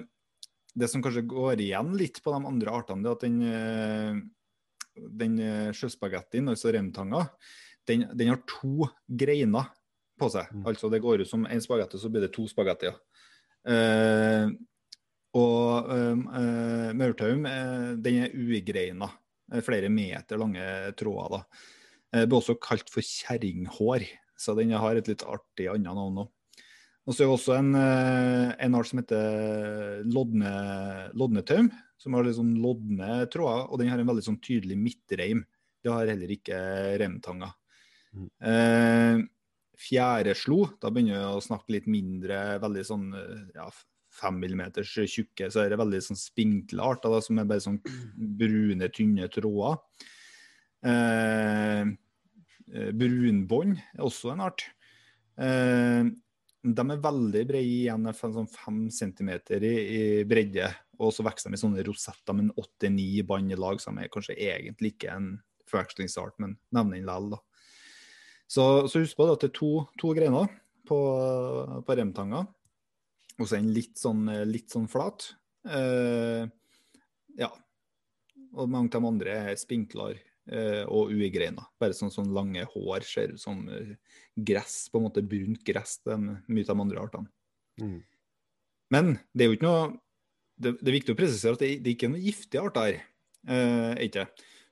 det 0.80 0.90
som 0.92 1.04
kanskje 1.04 1.26
går 1.30 1.64
igjen 1.66 1.96
litt 2.00 2.22
på 2.24 2.34
de 2.36 2.52
andre 2.52 2.76
artene, 2.76 3.04
det 3.04 3.12
er 3.12 3.18
at 3.18 3.26
den, 3.26 3.40
eh, 3.50 5.10
den 5.24 5.40
sjøspagettien, 5.76 6.52
altså 6.52 6.74
remtanga, 6.76 7.26
den, 7.90 8.06
den, 8.14 8.34
har 8.34 8.42
to 8.48 8.90
greiner 9.08 9.72
på 10.20 10.30
seg. 10.32 10.50
Mm. 10.54 10.66
Altså 10.70 10.92
det 10.92 11.02
går 11.04 11.24
ut 11.24 11.32
som 11.32 11.48
én 11.50 11.64
spagetti, 11.64 12.00
så 12.00 12.12
blir 12.12 12.28
det 12.28 12.34
to 12.36 12.46
spagettier. 12.50 12.98
Eh, 13.68 14.52
og 15.40 15.90
eh, 15.94 16.94
maurtaum, 16.98 17.46
eh, 17.50 17.90
den 18.02 18.24
er 18.26 18.34
ugreina. 18.36 19.10
Flere 19.66 19.90
meter 19.90 20.38
lange 20.38 20.64
tråder. 20.98 21.40
da. 21.40 21.79
Det 22.10 22.26
ble 22.30 22.40
også 22.40 22.58
kalt 22.62 22.90
for 22.90 23.06
kjerringhår, 23.06 24.06
så 24.40 24.56
den 24.58 24.74
har 24.74 24.98
et 24.98 25.10
litt 25.12 25.26
artig 25.28 25.68
annet 25.70 25.94
navn 25.94 26.24
òg. 26.26 26.32
Og 27.10 27.16
så 27.16 27.24
er 27.24 27.30
det 27.30 27.34
også 27.34 27.56
en, 27.58 27.70
en, 27.74 28.76
art 28.78 28.90
som 28.90 29.00
heter 29.02 30.02
lodne, 30.14 30.52
lodnetaum, 31.18 31.72
som 31.98 32.14
har 32.14 32.28
litt 32.28 32.38
sånn 32.38 32.52
lodne 32.62 33.24
tråder, 33.34 33.66
og 33.66 33.82
den 33.82 33.90
har 33.90 34.02
en 34.02 34.12
veldig 34.12 34.26
sånn 34.28 34.38
tydelig 34.46 34.78
midtreim. 34.78 35.42
Det 35.82 35.90
har 35.90 36.12
heller 36.12 36.34
ikke 36.36 36.60
remtanger. 37.02 37.56
Mm. 38.14 38.28
Eh, 38.52 39.24
fjæreslo, 39.80 40.60
da 40.82 40.92
begynner 40.94 41.18
vi 41.18 41.40
å 41.40 41.44
snakke 41.44 41.74
litt 41.78 41.90
mindre, 41.90 42.60
veldig 42.62 42.86
sånn 42.86 43.10
ja, 43.56 43.66
fem 44.20 44.40
millimeters 44.42 44.92
tjukke, 45.10 45.50
så 45.50 45.64
er 45.64 45.74
det 45.74 45.82
veldig 45.82 46.02
sånn 46.04 46.20
spinkle 46.20 46.86
arter 46.94 47.20
som 47.26 47.40
er 47.42 47.50
bare 47.50 47.64
sånn 47.64 47.80
brune, 48.38 48.90
tynne 48.94 49.30
tråder. 49.34 49.80
Eh, 50.86 51.84
eh 52.70 52.92
brunbånd 52.96 53.78
er 53.80 54.06
også 54.06 54.34
en 54.34 54.46
art. 54.46 54.66
Eh, 55.40 56.10
de 56.60 56.84
er 56.84 57.04
veldig 57.04 57.44
brede 57.48 57.64
igjen, 57.64 58.08
sånn 58.16 58.50
fem 58.52 58.80
centimeter 58.92 59.64
i, 59.64 59.76
i 59.80 60.02
bredde. 60.28 60.68
Og 61.00 61.14
så 61.16 61.24
vokser 61.24 61.52
de 61.52 61.56
i 61.56 61.62
sånne 61.62 61.84
rosetter 61.88 62.36
med 62.36 62.52
åtte-ni 62.60 63.22
bånd 63.24 63.54
i 63.56 63.60
lag, 63.60 63.80
som 63.80 63.98
er 64.00 64.12
kanskje 64.12 64.36
egentlig 64.36 64.96
ikke 64.96 65.14
en 65.16 65.30
forvekslingsart, 65.70 66.36
men 66.44 66.58
nevner 66.76 67.00
den 67.00 67.08
likevel. 67.08 67.40
Så, 68.50 68.64
så, 68.90 69.04
husk 69.04 69.16
på 69.16 69.28
at 69.30 69.44
det 69.44 69.52
er 69.52 69.58
to, 69.60 69.74
to 70.02 70.12
greiner 70.18 70.50
på, 70.90 70.98
på 71.86 71.96
remtanga. 71.96 72.44
Og 73.40 73.46
så 73.46 73.56
er 73.56 73.62
den 73.62 73.76
litt 73.76 74.00
sånn, 74.02 74.26
litt 74.50 74.74
sånn 74.74 74.90
flat. 74.92 75.30
Eh, 75.70 76.50
ja. 77.40 77.52
Og 78.58 78.72
mange 78.72 78.90
av 78.90 78.98
de 78.98 79.12
andre 79.14 79.36
er 79.54 79.62
spinklere 79.62 80.20
og 80.90 81.12
uigreina. 81.14 81.66
Bare 81.82 81.96
sånn, 81.98 82.14
sånn 82.14 82.32
lange 82.36 82.66
hår 82.74 83.06
ser 83.08 83.34
ut 83.36 83.42
som 83.42 83.62
eh, 83.74 83.96
gress, 84.36 84.88
på 84.92 85.00
en 85.00 85.08
måte 85.08 85.26
brunt 85.26 85.64
gress, 85.68 85.98
til 86.04 86.20
mye 86.20 86.66
av 86.66 86.74
de 86.74 86.86
andre 86.86 87.04
artene. 87.04 87.32
Mm. 87.82 88.00
Men 88.94 89.12
det 89.34 89.46
er 89.46 89.52
jo 89.52 89.58
ikke 89.60 89.70
noe 89.70 89.90
det, 90.60 90.76
det, 90.82 90.88
er 90.90 90.98
viktig 90.98 91.16
å 91.16 91.20
presisere 91.20 91.56
at 91.56 91.64
det, 91.64 91.74
det 91.86 91.94
ikke 91.94 92.10
er 92.10 92.16
noen 92.16 92.26
giftige 92.26 92.64
arter 92.66 92.88
her. 92.88 93.04
Eh, 93.48 94.08
ikke. 94.10 94.26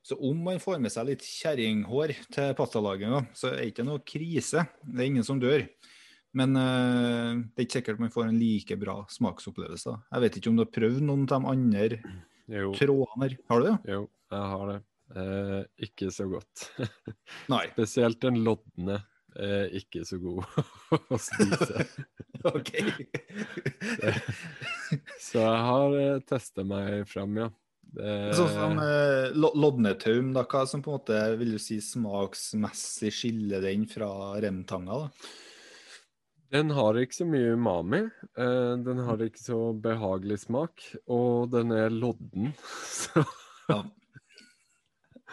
Så 0.08 0.18
om 0.24 0.40
man 0.40 0.60
får 0.64 0.82
med 0.84 0.92
seg 0.94 1.10
litt 1.10 1.24
kjerringhår 1.26 2.14
til 2.32 2.54
pastalaginga, 2.58 3.26
så 3.36 3.52
er 3.52 3.62
det 3.62 3.70
ikke 3.72 3.86
noe 3.88 4.04
krise. 4.08 4.66
Det 4.84 5.04
er 5.04 5.10
ingen 5.12 5.28
som 5.28 5.40
dør. 5.42 5.66
Men 6.38 6.60
eh, 6.60 7.32
det 7.56 7.64
er 7.64 7.68
ikke 7.68 7.80
sikkert 7.80 8.04
man 8.04 8.14
får 8.14 8.30
en 8.30 8.40
like 8.40 8.78
bra 8.80 9.00
smaksopplevelse. 9.12 9.96
Jeg 10.12 10.26
vet 10.26 10.40
ikke 10.40 10.52
om 10.52 10.60
du 10.60 10.66
har 10.66 10.74
prøvd 10.76 11.02
noen 11.08 11.26
av 11.26 11.32
de 11.34 11.54
andre 11.54 12.02
jo. 12.52 12.72
trådene 12.78 13.28
her. 13.28 13.38
Har 13.52 13.64
du 13.64 13.70
det? 13.70 13.78
Jo, 13.96 14.04
jeg 14.34 14.52
har 14.54 14.72
det. 14.74 14.78
Eh, 15.16 15.62
ikke 15.88 16.10
så 16.12 16.28
godt. 16.32 16.68
Nei. 17.54 17.68
Spesielt 17.76 18.20
den 18.24 18.42
lodne. 18.46 19.02
Eh, 19.38 19.78
ikke 19.78 20.02
så 20.08 20.18
god 20.22 20.44
å 21.14 21.20
spise. 21.22 21.86
ok. 22.58 22.74
så 25.22 25.44
jeg 25.44 25.64
har 25.70 25.98
eh, 26.02 26.20
testa 26.28 26.66
meg 26.68 27.06
fram, 27.10 27.38
ja. 27.46 27.50
Det... 27.88 28.14
Sånn 28.36 28.50
som 28.52 28.80
eh, 28.84 29.36
lodnetaum, 29.38 30.34
da, 30.36 30.44
hva 30.50 30.66
som 30.68 30.82
på 30.84 30.92
en 30.92 30.98
måte 30.98 31.20
vil 31.40 31.54
du 31.56 31.60
si 31.62 31.78
smaksmessig 31.84 33.14
skiller 33.16 33.64
den 33.64 33.86
fra 33.90 34.10
remtanga? 34.44 35.06
da? 35.06 35.36
Den 36.58 36.72
har 36.72 36.96
ikke 37.00 37.18
så 37.20 37.28
mye 37.28 37.56
umami. 37.60 38.02
Eh, 38.40 38.74
den 38.84 39.04
har 39.04 39.24
ikke 39.24 39.42
så 39.42 39.60
behagelig 39.84 40.42
smak, 40.46 40.84
og 41.12 41.52
den 41.54 41.76
er 41.76 41.94
lodden. 41.94 42.54
Så... 42.88 43.24
Ja. 43.68 43.82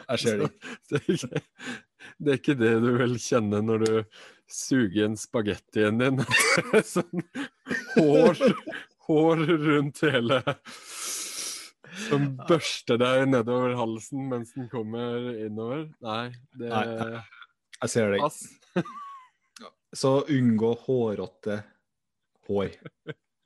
Jeg 0.08 0.23
ser 0.25 0.44
det. 0.44 0.52
Så, 0.88 0.94
det, 0.94 1.00
er 1.00 1.12
ikke, 1.16 1.42
det 2.18 2.32
er 2.32 2.40
ikke 2.40 2.58
det 2.61 2.73
du 2.84 2.90
vil 3.00 3.18
kjenne 3.23 3.61
når 3.64 3.84
du 3.84 3.92
suger 4.50 5.08
en 5.08 5.18
spagettien 5.18 6.00
din. 6.00 6.23
sånn 6.94 7.26
hår, 7.96 8.42
hår 9.08 9.46
rundt 9.64 10.04
hele 10.04 10.42
som 12.08 12.26
børster 12.49 12.99
deg 13.00 13.28
nedover 13.30 13.75
halsen 13.78 14.28
mens 14.30 14.52
den 14.56 14.68
kommer 14.73 15.30
innover? 15.38 15.87
Nei, 16.04 16.34
det 16.58 16.70
Nei, 16.73 17.23
Jeg 17.80 17.92
ser 17.92 18.14
det. 18.14 18.20
Pass. 18.23 18.42
Så 20.00 20.16
unngå 20.32 20.73
hårrotte 20.87 21.61
hår. 22.49 22.73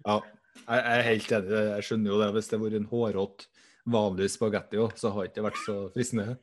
Ja, 0.06 0.20
jeg 0.62 0.84
er 0.94 1.02
helt 1.10 1.32
enig. 1.38 1.58
Jeg 1.74 1.86
skjønner 1.88 2.12
jo 2.12 2.20
det. 2.22 2.28
Hvis 2.36 2.48
det 2.48 2.56
har 2.56 2.62
vært 2.64 2.78
en 2.78 2.88
hårete, 2.92 3.50
vanlig 3.88 4.30
spagetti 4.32 4.80
òg, 4.80 4.94
så 4.98 5.12
har 5.14 5.26
det 5.26 5.32
ikke 5.32 5.46
vært 5.48 5.60
så 5.64 5.76
fristende. 5.94 6.36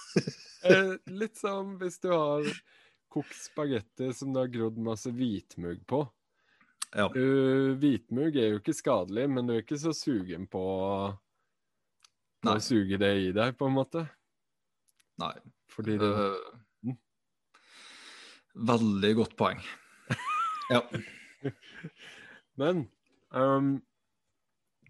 eh, 0.68 0.94
litt 1.12 1.38
som 1.40 1.76
hvis 1.80 2.00
du 2.02 2.10
har 2.12 2.48
kokt 3.12 3.36
spagetti 3.36 4.10
som 4.16 4.32
det 4.32 4.46
har 4.46 4.52
grodd 4.52 4.80
masse 4.80 5.12
hvitmugg 5.12 5.84
på. 5.88 6.04
Ja. 6.92 7.08
Uh, 7.16 7.72
hvitmugg 7.80 8.36
er 8.36 8.52
jo 8.52 8.60
ikke 8.60 8.76
skadelig, 8.76 9.24
men 9.32 9.48
du 9.48 9.54
er 9.54 9.62
ikke 9.64 9.80
så 9.80 9.94
sugen 9.96 10.44
på 10.52 10.62
Nei. 12.44 12.56
å 12.56 12.64
suge 12.64 12.98
det 13.00 13.12
i 13.22 13.30
deg, 13.36 13.54
på 13.56 13.68
en 13.68 13.76
måte? 13.78 14.04
Nei. 15.22 15.34
Fordi 15.72 15.96
det 16.00 16.10
uh, 16.12 16.92
Veldig 18.52 19.14
godt 19.16 19.36
poeng. 19.40 19.62
ja. 20.68 20.82
Men 22.60 22.84
um, 23.32 23.78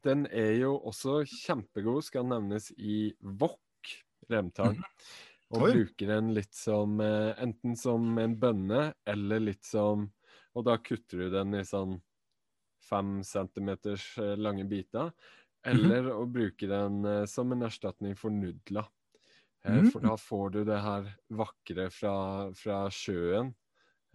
den 0.07 0.25
er 0.29 0.55
jo 0.61 0.77
også 0.79 1.23
kjempegod, 1.29 2.03
skal 2.07 2.27
nevnes 2.31 2.71
i 2.77 3.13
wok, 3.21 3.93
remtang. 4.31 4.79
Mm. 4.79 5.11
Og 5.53 5.67
Oi. 5.67 5.73
bruker 5.77 6.09
den 6.15 6.31
litt 6.37 6.55
som 6.57 6.97
uh, 7.03 7.35
enten 7.43 7.77
som 7.77 8.07
en 8.19 8.39
bønne 8.41 8.87
eller 9.05 9.43
litt 9.43 9.67
som 9.69 10.07
Og 10.57 10.65
da 10.65 10.79
kutter 10.81 11.27
du 11.27 11.27
den 11.33 11.59
i 11.59 11.65
sånn 11.65 11.99
fem 12.89 13.19
centimeters 13.25 14.07
uh, 14.21 14.33
lange 14.37 14.65
biter. 14.69 15.13
Mhm. 15.67 15.73
Eller 15.73 16.11
å 16.11 16.27
bruke 16.27 16.67
den 16.67 17.05
eh, 17.07 17.25
som 17.31 17.53
en 17.55 17.63
erstatning 17.63 18.17
for 18.19 18.35
nudler. 18.35 18.89
Eh, 19.65 19.79
mm. 19.79 19.91
For 19.95 20.03
da 20.03 20.17
får 20.19 20.51
du 20.51 20.63
det 20.67 20.79
her 20.83 21.11
vakre 21.39 21.89
fra, 21.95 22.15
fra 22.59 22.79
sjøen 22.91 23.53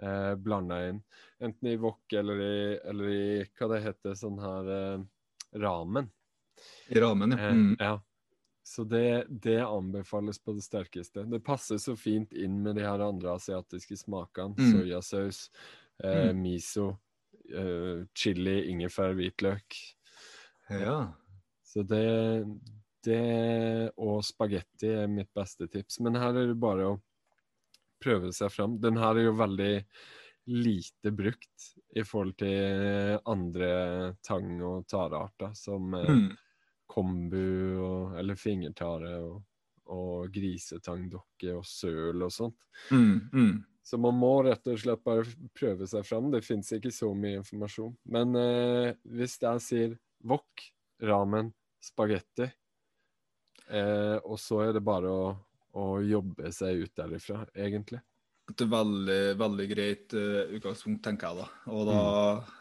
eh, 0.03 0.33
blanda 0.35 0.81
inn. 0.89 0.99
Enten 1.39 1.71
i 1.71 1.77
wok 1.79 2.13
eller 2.13 2.41
i, 2.43 2.57
eller 2.83 3.13
i 3.13 3.29
hva 3.47 3.71
det 3.71 3.83
heter, 3.85 4.17
sånn 4.19 4.41
her 4.43 4.73
eh, 4.75 5.05
ramen. 5.55 6.09
I 6.87 6.99
ramen, 6.99 7.31
ja. 7.31 7.49
Mm. 7.49 7.75
ja. 7.79 8.03
Så 8.67 8.83
det, 8.83 9.25
det, 9.29 9.61
anbefales 9.63 10.39
på 10.43 10.53
det 10.53 10.61
sterkeste. 10.61 11.23
Det 11.23 11.39
passer 11.39 11.77
så 11.79 11.95
fint 11.95 12.33
inn 12.35 12.57
med 12.63 12.75
de 12.75 12.83
her 12.83 12.99
andre 12.99 13.37
asiatiske 13.37 13.95
smakene. 14.01 14.57
Mm. 14.57 14.71
Soyasaus, 14.73 15.45
eh, 16.03 16.31
mm. 16.31 16.41
miso, 16.41 16.87
eh, 17.47 18.03
chili, 18.11 18.57
ingefær, 18.73 19.15
hvitløk. 19.15 19.77
Ja. 20.67 20.97
Så 21.63 21.85
det, 21.87 22.43
det 23.07 23.23
og 23.95 24.19
spagetti 24.27 24.91
er 24.99 25.07
mitt 25.11 25.31
beste 25.35 25.69
tips. 25.71 26.01
Men 26.03 26.19
her 26.19 26.35
er 26.35 26.51
det 26.51 26.59
bare 26.59 26.91
å 26.91 26.99
prøve 28.03 28.33
seg 28.35 28.51
fram. 28.51 28.75
Den 28.83 28.99
her 28.99 29.15
er 29.15 29.29
jo 29.29 29.37
veldig 29.39 29.73
lite 30.47 31.11
brukt 31.15 31.71
i 31.95 32.03
forhold 32.03 32.35
til 32.41 33.19
andre 33.29 33.69
tang- 34.25 34.63
og 34.65 34.87
tarearter, 34.89 35.53
som 35.55 35.93
eh, 35.97 36.09
mm. 36.09 36.27
kombu 36.89 37.45
og, 37.83 38.17
eller 38.19 38.39
fingertare 38.39 39.13
og, 39.23 39.39
og 39.93 40.33
grisetangdokke 40.33 41.55
og 41.55 41.65
søl 41.65 42.27
og 42.27 42.33
sånt. 42.33 42.59
Mm, 42.91 43.29
mm. 43.33 43.55
Så 43.87 43.97
man 44.03 44.17
må 44.19 44.33
rett 44.43 44.67
og 44.67 44.81
slett 44.81 45.03
bare 45.07 45.23
prøve 45.55 45.87
seg 45.87 46.03
fram. 46.03 46.27
Det 46.33 46.43
fins 46.43 46.73
ikke 46.75 46.91
så 46.91 47.13
mye 47.15 47.39
informasjon. 47.39 47.93
Men 48.11 48.35
eh, 48.35 48.89
hvis 49.15 49.37
jeg 49.39 49.63
sier 49.63 49.95
wok, 50.27 50.65
ramen, 51.07 51.53
spagetti. 51.83 52.49
Eh, 53.69 54.17
og 54.23 54.39
så 54.39 54.61
er 54.65 54.75
det 54.77 54.83
bare 54.85 55.11
å, 55.11 55.31
å, 55.75 55.85
jobbe 56.03 56.51
seg 56.55 56.83
ut 56.83 56.93
derifra, 56.99 57.43
egentlig. 57.55 58.01
Det 58.47 58.63
er 58.63 58.71
veldig, 58.71 59.21
veldig 59.41 59.67
greit 59.69 60.13
uh, 60.15 60.55
utgangspunkt, 60.55 61.01
tenker 61.03 61.29
jeg 61.29 61.41
da. 61.41 61.47
Og 61.75 61.87
da 61.89 62.01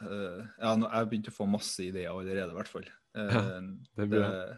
uh, 0.03 0.41
ja, 0.59 0.73
Jeg 0.75 1.11
begynte 1.13 1.31
å 1.31 1.37
få 1.37 1.47
masse 1.51 1.85
ideer 1.85 2.11
allerede, 2.11 2.51
i 2.51 2.59
hvert 2.59 2.73
fall. 2.73 2.89
Uh, 3.17 3.31
ja, 3.31 3.43
det 4.01 4.09
blir 4.11 4.25
det. 4.25 4.57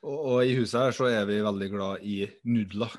Og, 0.00 0.16
og, 0.16 0.36
i 0.46 0.54
huset 0.56 0.78
her 0.80 0.94
så 0.96 1.10
er 1.10 1.26
vi 1.28 1.42
veldig 1.44 1.70
glad 1.74 2.04
i 2.08 2.22
nudler. 2.48 2.94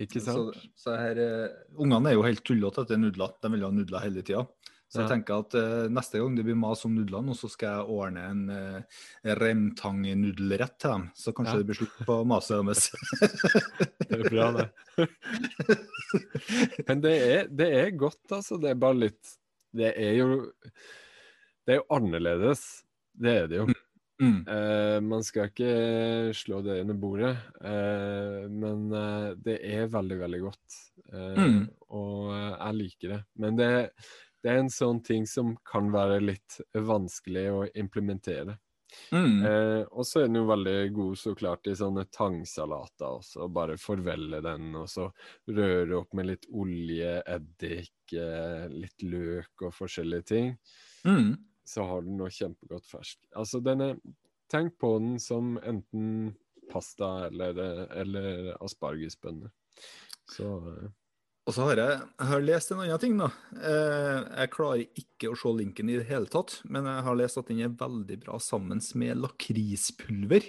Ikke 0.00 0.22
sant? 0.22 0.60
så 0.78 0.94
her, 0.96 1.18
eh, 1.18 1.56
Ungene 1.80 2.12
er 2.12 2.16
jo 2.16 2.24
helt 2.24 2.44
tullete 2.46 2.84
etter 2.84 3.00
nudler. 3.00 3.34
De 3.42 3.50
vil 3.52 3.66
ha 3.66 3.72
nudler 3.74 4.04
hele 4.06 4.22
tida. 4.24 4.44
Så 4.90 4.98
jeg 4.98 5.06
Ja. 5.06 5.10
tenker 5.12 5.38
at 5.44 5.54
uh, 5.54 5.84
neste 5.94 6.18
gang 6.18 6.34
det 6.34 6.42
blir 6.48 6.56
mas 6.58 6.80
om 6.84 6.96
nudlene, 6.98 7.34
så 7.38 7.46
skal 7.52 7.76
jeg 7.76 7.92
ordne 7.94 8.24
en 8.26 8.40
uh, 8.50 8.80
remtangnudelrett 9.38 10.74
til 10.82 10.90
dem. 10.96 11.04
Så 11.14 11.30
kanskje 11.36 11.52
Ja. 11.54 11.58
det 11.62 11.68
blir 11.68 11.78
slutt 11.78 12.00
på 12.08 12.16
maset 12.26 12.58
deres. 12.58 12.90
Det 14.10 14.18
er 14.18 14.24
bra, 14.26 14.46
det. 14.56 14.66
Men 16.88 17.00
det 17.04 17.12
er, 17.28 17.44
det 17.54 17.68
er 17.84 17.90
godt, 17.98 18.24
altså. 18.34 18.58
Det 18.60 18.72
er 18.72 18.80
bare 18.82 18.98
litt 19.06 19.36
Det 19.76 19.92
er 19.94 20.16
jo 20.18 20.28
Det 21.62 21.76
er 21.76 21.78
jo 21.78 21.86
annerledes. 21.94 22.64
Det 23.14 23.34
er 23.44 23.46
det 23.50 23.60
jo. 23.60 23.66
mm. 24.22 24.40
Uh, 24.48 24.98
man 25.06 25.22
skal 25.26 25.50
ikke 25.52 26.34
slå 26.34 26.58
det 26.66 26.80
under 26.82 26.98
bordet, 26.98 27.36
uh, 27.62 28.48
men 28.50 28.88
det 29.44 29.60
er 29.70 29.86
veldig, 29.92 30.18
veldig 30.24 30.40
godt. 30.48 30.80
Mm. 31.10 31.62
Og 31.90 32.32
jeg 32.34 32.74
liker 32.80 33.14
det. 33.14 33.20
Men 33.42 33.56
det, 33.58 33.70
det 34.42 34.50
er 34.50 34.62
en 34.62 34.72
sånn 34.72 35.02
ting 35.04 35.26
som 35.28 35.54
kan 35.68 35.90
være 35.92 36.20
litt 36.22 36.60
vanskelig 36.74 37.46
å 37.52 37.62
implementere. 37.78 38.56
Mm. 39.12 39.44
Eh, 39.46 39.82
og 39.90 40.06
så 40.06 40.22
er 40.22 40.28
den 40.28 40.40
jo 40.40 40.46
veldig 40.48 40.76
god 40.94 41.18
så 41.18 41.34
klart 41.38 41.68
i 41.70 41.76
sånne 41.78 42.06
tangsalater 42.14 43.20
også. 43.20 43.48
Bare 43.54 43.78
forvelle 43.80 44.40
den, 44.44 44.72
og 44.78 44.88
så 44.90 45.10
røre 45.50 46.00
opp 46.00 46.16
med 46.18 46.30
litt 46.32 46.48
olje, 46.50 47.20
eddik, 47.22 47.94
eh, 48.16 48.66
litt 48.72 49.06
løk 49.06 49.68
og 49.68 49.76
forskjellige 49.76 50.28
ting. 50.32 50.52
Mm. 51.06 51.36
Så 51.66 51.86
har 51.86 52.02
den 52.06 52.18
noe 52.18 52.32
kjempegodt 52.34 52.88
fersk. 52.90 53.20
Altså 53.36 53.62
den 53.64 53.86
er 53.90 54.02
Tenk 54.50 54.72
på 54.82 54.96
den 54.98 55.20
som 55.22 55.52
enten 55.62 56.32
pasta 56.72 57.28
eller, 57.28 57.58
eller 57.94 58.48
aspargesbønner. 58.64 59.52
Så 60.26 60.48
eh, 60.72 60.88
Og 61.48 61.54
så 61.56 61.66
har 61.66 61.80
jeg, 61.80 62.00
jeg 62.20 62.28
har 62.30 62.42
lest 62.44 62.72
en 62.72 62.82
annen 62.84 63.00
ting, 63.02 63.14
da. 63.18 63.30
Eh, 63.56 64.18
jeg 64.42 64.52
klarer 64.52 65.02
ikke 65.02 65.30
å 65.32 65.38
se 65.40 65.52
linken 65.56 65.90
i 65.90 65.96
det 65.98 66.06
hele 66.10 66.28
tatt, 66.30 66.58
men 66.68 66.86
jeg 66.86 67.04
har 67.06 67.18
lest 67.18 67.40
at 67.40 67.48
den 67.50 67.62
er 67.64 67.76
veldig 67.80 68.18
bra 68.26 68.38
sammen 68.44 68.82
med 69.00 69.22
lakrispulver, 69.22 70.46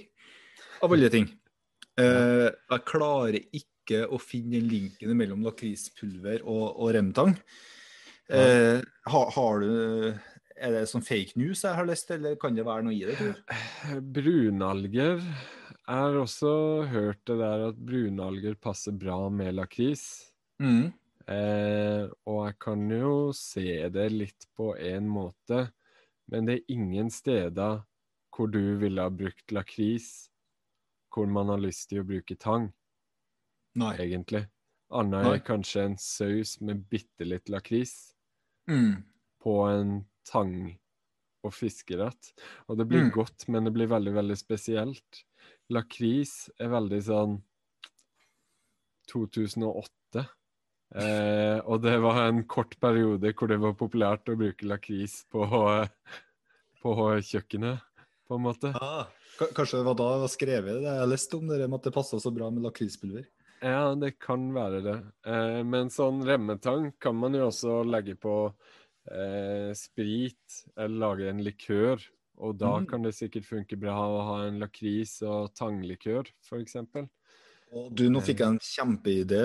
av 0.81 0.93
alle 0.93 1.11
ting. 1.13 1.29
Eh, 1.99 2.47
jeg 2.49 2.85
klarer 2.89 3.39
ikke 3.39 4.03
å 4.11 4.19
finne 4.21 4.59
den 4.59 4.69
linken 4.71 5.15
mellom 5.17 5.45
lakrispulver 5.47 6.43
og, 6.43 6.65
og 6.75 6.93
remtang. 6.97 7.37
Eh, 8.31 8.79
ha, 9.11 9.21
har 9.35 9.59
du 9.59 10.13
Er 10.61 10.71
det 10.71 10.85
sånn 10.87 11.03
fake 11.03 11.35
news 11.41 11.63
jeg 11.65 11.75
har 11.75 11.87
lest, 11.89 12.11
eller 12.13 12.37
kan 12.39 12.53
det 12.55 12.67
være 12.67 12.85
noe 12.85 12.93
i 12.93 13.01
det? 13.07 13.33
brunalger 14.15 15.23
er 15.91 16.19
også 16.21 16.51
hørt 16.91 17.23
det 17.27 17.39
der 17.39 17.65
at 17.71 17.79
brunalger 17.81 18.55
passer 18.61 18.93
bra 18.95 19.25
med 19.33 19.55
lakris. 19.57 20.30
Mm. 20.61 20.91
Eh, 21.31 22.05
og 22.29 22.39
jeg 22.47 22.57
kan 22.61 22.83
jo 22.93 23.13
se 23.37 23.89
det 23.93 24.07
litt 24.13 24.45
på 24.57 24.71
en 24.77 25.07
måte, 25.09 25.71
men 26.31 26.45
det 26.47 26.57
er 26.59 26.73
ingen 26.75 27.09
steder 27.13 27.81
hvor 28.31 28.47
du 28.51 28.77
ville 28.79 29.01
ha 29.03 29.09
brukt 29.11 29.51
lakris, 29.51 30.29
hvor 31.11 31.27
man 31.27 31.49
har 31.51 31.59
lyst 31.61 31.89
til 31.91 32.01
å 32.01 32.07
bruke 32.07 32.37
tang, 32.39 32.69
Nei. 33.75 33.95
egentlig. 34.05 34.45
Nei. 34.91 35.21
er 35.35 35.39
kanskje 35.47 35.85
en 35.85 35.97
saus 35.97 36.57
med 36.61 36.85
bitte 36.89 37.23
litt 37.27 37.47
lakris 37.49 38.13
Mm. 38.69 39.03
på 39.41 39.53
en 39.71 40.05
tang- 40.25 40.77
og 41.43 41.53
fiskerett. 41.53 42.33
Og 42.69 42.77
det 42.77 42.87
blir 42.87 43.05
Mm. 43.05 43.11
godt, 43.11 43.47
men 43.49 43.63
det 43.63 43.73
blir 43.73 43.87
veldig, 43.87 44.13
veldig 44.13 44.37
spesielt. 44.37 45.23
Lakris 45.69 46.49
er 46.59 46.67
veldig 46.69 47.01
sånn 47.03 47.41
2008. 49.07 50.27
Eh, 50.91 51.59
og 51.63 51.81
det 51.85 51.93
var 52.03 52.17
en 52.27 52.43
kort 52.51 52.73
periode 52.83 53.31
hvor 53.37 53.47
det 53.51 53.59
var 53.63 53.77
populært 53.79 54.27
å 54.31 54.35
bruke 54.39 54.67
lakris 54.67 55.21
på, 55.31 55.45
på 56.81 56.95
kjøkkenet, 57.23 57.79
på 58.27 58.35
en 58.37 58.43
måte. 58.43 58.73
Ah, 58.75 59.07
kanskje 59.39 59.79
det 59.79 59.87
var 59.87 59.95
da 59.99 60.09
det 60.15 60.23
var 60.25 60.33
skrevet 60.33 60.81
det 60.83 60.95
jeg 60.97 61.11
leste 61.13 61.39
om 61.39 61.47
det, 61.51 61.61
at 61.67 61.87
det 61.87 61.95
passa 61.95 62.19
så 62.19 62.33
bra 62.35 62.49
med 62.51 62.65
lakrispulver. 62.67 63.27
Ja, 63.61 63.93
det 63.95 64.15
kan 64.19 64.49
være 64.55 64.79
det. 64.83 64.97
Eh, 65.29 65.59
men 65.63 65.91
sånn 65.93 66.23
remmetang 66.25 66.91
kan 66.99 67.15
man 67.21 67.35
jo 67.37 67.47
også 67.51 67.81
legge 67.85 68.15
på 68.19 68.35
eh, 69.11 69.71
sprit, 69.77 70.63
eller 70.75 70.97
lage 71.05 71.29
en 71.29 71.43
likør. 71.45 72.01
Og 72.41 72.55
da 72.57 72.71
Mm. 72.79 72.87
kan 72.89 73.03
det 73.05 73.11
sikkert 73.13 73.45
funke 73.45 73.77
bra 73.77 73.93
å 74.01 74.21
ha 74.25 74.35
en 74.47 74.57
lakris 74.59 75.19
og 75.21 75.51
tanglikør, 75.53 76.25
f.eks. 76.41 76.73
Og 77.71 77.91
du, 77.95 78.09
nå 78.11 78.19
fikk 78.23 78.41
jeg 78.43 78.47
en 78.51 78.59
kjempeidé, 78.59 79.43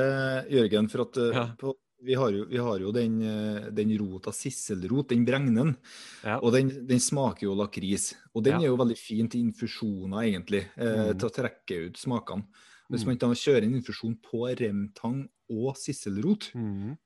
Jørgen. 0.51 0.89
For 0.91 1.05
at 1.07 1.17
eh, 1.23 1.35
Ja. 1.37 1.45
på, 1.59 1.75
vi, 2.03 2.15
har 2.19 2.31
jo, 2.35 2.45
vi 2.51 2.59
har 2.59 2.79
jo 2.83 2.91
den, 2.93 3.21
eh, 3.23 3.69
den 3.71 3.93
rota 3.99 4.33
sisselrot, 4.35 5.09
den 5.12 5.25
bregnen. 5.27 5.77
Ja. 6.25 6.39
Og 6.43 6.53
den, 6.53 6.73
den 6.87 6.99
smaker 7.01 7.47
jo 7.47 7.55
lakris. 7.55 8.15
Og 8.35 8.43
den 8.45 8.59
Ja. 8.61 8.67
er 8.67 8.73
jo 8.73 8.77
veldig 8.83 8.99
fin 8.99 9.29
til 9.29 9.41
infusjoner, 9.47 10.25
egentlig. 10.27 10.65
Eh, 10.77 11.12
Mm. 11.12 11.19
Til 11.19 11.29
å 11.29 11.35
trekke 11.35 11.87
ut 11.87 11.97
smakene. 11.97 12.47
Hvis 12.91 13.03
Mm. 13.03 13.07
man 13.07 13.17
da 13.19 13.27
kjører 13.35 13.65
en 13.65 13.75
infusjon 13.81 14.17
på 14.23 14.47
remtang 14.59 15.29
og 15.51 15.77
sisselrot, 15.77 16.53
mm. 16.55 16.97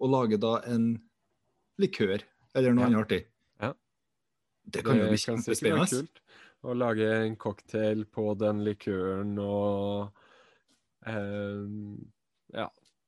og 0.00 0.10
lager 0.10 0.38
da 0.38 0.60
en 0.66 1.00
likør 1.78 2.22
eller 2.54 2.72
noe 2.74 2.86
annet 2.86 3.04
artig 3.06 3.24
Ja. 3.60 3.72
Det 4.68 4.84
kan 4.84 4.96
jo 4.98 5.08
bli 5.08 5.16
kjempespennende. 5.16 6.08
Å 6.62 6.74
lage 6.76 7.06
en 7.26 7.36
cocktail 7.36 8.04
på 8.04 8.36
den 8.36 8.64
likøren 8.64 9.38
og 9.38 10.12
Ja, 11.06 12.66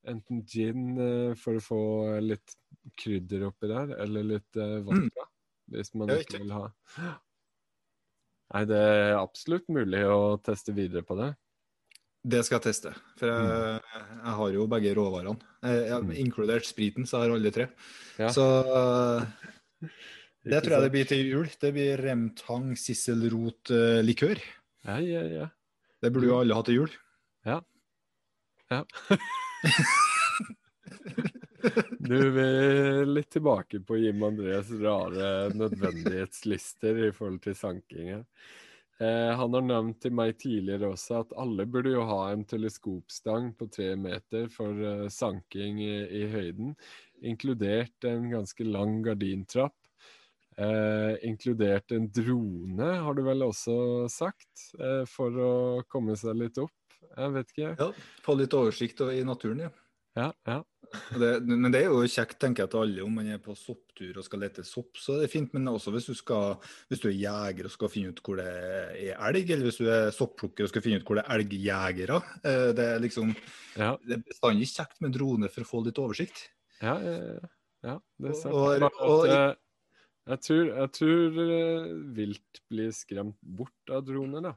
enten 0.08 0.42
gin 0.48 0.96
eh, 1.00 1.34
for 1.38 1.58
å 1.58 1.64
få 1.64 1.82
litt 2.22 2.56
krydder 2.98 3.46
oppi 3.50 3.70
der, 3.70 3.94
eller 4.02 4.26
litt 4.34 4.58
eh, 4.58 4.80
vodka. 4.86 5.28
Hvis 5.72 5.92
man 5.96 6.10
ikke 6.16 6.42
vil 6.42 6.50
ha 6.52 6.64
Nei, 8.52 8.66
det 8.68 8.76
er 8.76 9.14
absolutt 9.16 9.70
mulig 9.72 10.02
å 10.04 10.36
teste 10.44 10.74
videre 10.76 11.00
på 11.08 11.16
det. 11.16 11.30
Det 12.22 12.42
skal 12.44 12.58
jeg 12.58 12.66
teste. 12.66 12.90
For 13.16 13.30
jeg, 13.30 13.78
jeg 14.12 14.34
har 14.38 14.50
jo 14.52 14.66
begge 14.68 14.92
råvarene. 14.98 15.32
Jeg, 15.64 15.78
jeg, 15.88 16.02
Mm. 16.02 16.12
Inkludert 16.20 16.68
spriten, 16.68 17.06
så 17.08 17.22
jeg 17.22 17.30
har 17.30 17.36
alle 17.38 17.52
tre. 17.54 17.66
Ja. 18.20 18.28
Så 18.34 18.44
eh, 18.68 19.88
det 20.52 20.60
tror 20.66 20.76
jeg 20.76 20.84
det 20.84 20.92
blir 20.98 21.08
til 21.08 21.24
jul. 21.30 21.48
Det 21.64 21.72
blir 21.72 22.04
remtang 22.04 22.74
sisselrot-likør. 22.76 24.44
Ja, 24.84 24.98
ja, 25.00 25.24
ja. 25.32 25.48
Det 26.02 26.12
burde 26.12 26.28
jo 26.28 26.38
alle 26.42 26.58
ha 26.58 26.66
til 26.66 26.82
jul. 26.82 26.94
Ja. 27.48 27.62
Du, 32.02 32.18
vil 32.34 33.12
litt 33.14 33.30
tilbake 33.30 33.78
på 33.86 33.96
Jim 34.00 34.22
Andres 34.26 34.70
rare 34.80 35.52
nødvendighetslister 35.54 36.98
i 37.06 37.10
forhold 37.14 37.38
til 37.44 37.54
sanking. 37.54 38.08
Eh, 38.98 39.30
han 39.38 39.54
har 39.54 39.64
nevnt 39.66 40.00
til 40.02 40.14
meg 40.14 40.34
tidligere 40.42 40.90
også 40.92 41.20
at 41.22 41.36
alle 41.38 41.66
burde 41.70 41.94
jo 41.94 42.02
ha 42.06 42.18
en 42.32 42.42
teleskopstang 42.48 43.52
på 43.58 43.70
tre 43.72 43.92
meter 43.98 44.50
for 44.52 44.82
eh, 44.88 45.06
sanking 45.10 45.78
i, 45.82 45.94
i 46.22 46.26
høyden, 46.34 46.74
inkludert 47.22 48.10
en 48.10 48.28
ganske 48.34 48.66
lang 48.66 48.98
gardintrapp. 49.06 49.78
Eh, 50.58 51.14
inkludert 51.28 51.94
en 51.96 52.10
drone, 52.12 52.90
har 53.06 53.14
du 53.16 53.22
vel 53.24 53.46
også 53.46 53.74
sagt, 54.12 54.68
eh, 54.78 55.02
for 55.08 55.38
å 55.40 55.52
komme 55.88 56.18
seg 56.18 56.36
litt 56.42 56.60
opp. 56.60 56.74
Jeg 57.16 57.32
vet 57.34 57.50
ikke. 57.54 57.70
Ja, 57.78 57.88
Få 58.24 58.34
litt 58.38 58.54
oversikt 58.56 59.00
i 59.12 59.22
naturen, 59.26 59.66
ja. 59.66 59.70
Ja, 60.16 60.26
ja. 60.46 60.58
Det, 61.16 61.28
men 61.48 61.72
det 61.72 61.80
er 61.80 61.86
jo 61.88 62.02
kjekt, 62.04 62.34
tenker 62.42 62.64
jeg, 62.66 62.70
til 62.74 62.82
alle. 62.82 63.04
Om 63.06 63.14
man 63.16 63.28
er 63.32 63.38
på 63.40 63.54
sopptur 63.56 64.18
og 64.20 64.26
skal 64.26 64.42
lete 64.44 64.60
sopp, 64.68 64.98
så 65.00 65.14
er 65.16 65.22
det 65.22 65.30
fint. 65.32 65.54
Men 65.56 65.70
også 65.72 65.92
hvis 65.94 66.08
du, 66.10 66.12
skal, 66.18 66.58
hvis 66.90 67.00
du 67.00 67.06
er 67.08 67.16
jeger 67.16 67.64
og 67.64 67.72
skal 67.72 67.88
finne 67.94 68.12
ut 68.12 68.20
hvor 68.26 68.36
det 68.36 68.44
er 68.44 69.16
elg, 69.16 69.48
eller 69.54 69.64
hvis 69.70 69.80
du 69.80 69.86
er 69.88 70.10
sopplukker 70.12 70.66
og 70.68 70.72
skal 70.74 70.84
finne 70.84 71.00
ut 71.00 71.06
hvor 71.08 71.16
det 71.16 71.24
er 71.24 71.38
elgjegere. 71.40 72.20
Eh, 72.44 72.66
Det 72.76 72.88
er 72.90 73.00
liksom 73.06 73.32
ja. 73.80 73.94
det 74.04 74.18
er 74.18 74.24
bestandig 74.28 74.68
kjekt 74.68 75.00
med 75.00 75.16
drone 75.16 75.48
for 75.48 75.64
å 75.64 75.70
få 75.72 75.80
litt 75.86 76.02
oversikt. 76.02 76.44
Ja, 76.82 76.98
ja, 77.00 77.16
ja. 77.16 77.48
ja 77.88 77.96
det 78.20 78.34
er 78.34 78.40
sant. 78.42 78.52
Og- 78.54 78.84
og, 78.90 79.00
og- 79.00 79.26
eh, 79.32 79.54
jeg 80.28 80.38
tror, 80.44 80.66
jeg 80.76 80.92
tror 81.00 81.40
eh, 81.48 81.88
vilt 82.20 82.60
blir 82.70 82.92
skremt 82.94 83.40
bort 83.42 83.90
av 83.96 84.04
droner, 84.06 84.44
da. 84.44 84.52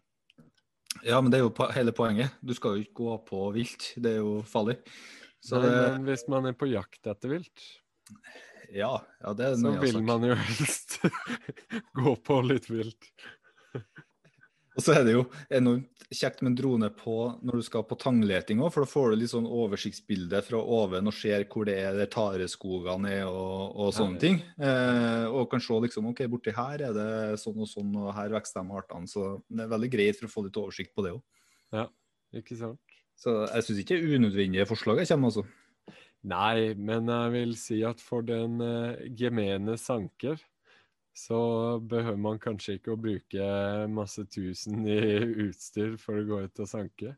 Ja, 1.03 1.19
men 1.21 1.31
det 1.34 1.39
er 1.39 1.45
jo 1.45 1.69
hele 1.75 1.91
poenget. 1.95 2.36
Du 2.41 2.53
skal 2.55 2.77
jo 2.77 2.86
ikke 2.86 2.99
gå 3.01 3.17
på 3.27 3.41
vilt. 3.55 3.91
Det 3.99 4.15
er 4.15 4.21
jo 4.23 4.38
farlig. 4.47 4.77
Så 5.43 5.60
Nei, 5.60 5.67
det, 5.67 5.73
men 5.97 6.08
hvis 6.10 6.25
man 6.31 6.47
er 6.49 6.55
på 6.58 6.69
jakt 6.71 7.05
etter 7.12 7.36
vilt, 7.36 7.65
ja, 8.73 8.95
ja, 9.21 9.34
det 9.38 9.45
er 9.45 9.58
så 9.60 9.71
vil 9.81 9.99
man 10.03 10.23
jo 10.25 10.36
helst 10.39 10.97
gå 11.99 12.15
på 12.25 12.39
litt 12.47 12.69
vilt. 12.71 13.12
Og 14.75 14.83
så 14.83 14.95
er 14.97 15.05
det 15.07 15.13
jo 15.15 15.23
enormt 15.55 16.05
kjekt 16.13 16.41
med 16.45 16.57
drone 16.59 16.89
på 16.93 17.15
når 17.41 17.59
du 17.59 17.65
skal 17.65 17.85
på 17.88 17.97
tangleting 17.99 18.59
òg, 18.61 18.73
for 18.73 18.83
da 18.83 18.91
får 18.91 19.11
du 19.13 19.17
litt 19.21 19.31
sånn 19.31 19.47
oversiktsbilde 19.47 20.41
fra 20.45 20.59
oven 20.59 21.09
og 21.09 21.15
ser 21.15 21.47
hvor 21.51 21.67
det 21.69 21.77
er 21.81 21.95
der 21.97 22.11
tareskogene 22.11 23.13
er 23.21 23.29
og, 23.29 23.71
og 23.71 23.93
sånne 23.95 24.15
Ja, 24.15 24.19
ja. 24.19 24.23
ting. 24.25 24.41
Eh, 24.59 25.27
og 25.31 25.47
kan 25.51 25.63
se 25.63 25.79
liksom 25.88 26.11
OK, 26.11 26.25
borti 26.31 26.53
her 26.55 26.88
er 26.89 26.95
det 26.97 27.09
sånn 27.41 27.63
og 27.63 27.71
sånn, 27.71 27.93
og 28.03 28.11
her 28.17 28.35
vokser 28.35 28.61
de 28.61 28.79
artene. 28.81 29.09
Så 29.11 29.29
det 29.47 29.65
er 29.65 29.71
veldig 29.71 29.91
greit 29.95 30.19
for 30.19 30.27
å 30.29 30.33
få 30.35 30.45
litt 30.47 30.59
oversikt 30.61 30.95
på 30.95 31.07
det 31.07 31.15
òg. 31.15 31.23
Ikke 32.35 32.57
sant? 32.59 32.81
Så 33.15 33.31
jeg 33.47 33.63
syns 33.63 33.79
ikke 33.85 34.01
unødvendige 34.03 34.67
forslag 34.67 34.99
kommer, 35.07 35.31
altså. 35.31 35.45
Nei, 36.25 36.73
men 36.73 37.07
jeg 37.11 37.31
vil 37.35 37.53
si 37.59 37.79
at 37.85 38.01
for 38.01 38.25
den 38.25 38.57
uh, 38.59 38.97
gemene 39.15 39.77
sanker, 39.79 40.41
så 41.15 41.38
behøver 41.80 42.17
man 42.19 42.39
kanskje 42.43 42.75
ikke 42.78 42.91
å 42.93 42.99
bruke 42.99 43.45
masse 43.93 44.25
tusen 44.28 44.82
i 44.89 44.97
utstyr 45.47 45.95
for 46.01 46.19
å 46.19 46.25
gå 46.28 46.39
ut 46.49 46.60
og 46.63 46.67
sanke. 46.67 47.13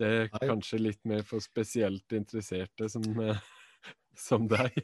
Det 0.00 0.08
er 0.08 0.28
Nei. 0.32 0.48
kanskje 0.48 0.80
litt 0.80 1.00
mer 1.06 1.22
for 1.28 1.42
spesielt 1.44 2.12
interesserte 2.16 2.88
som, 2.90 3.04
som 4.26 4.48
deg. 4.50 4.80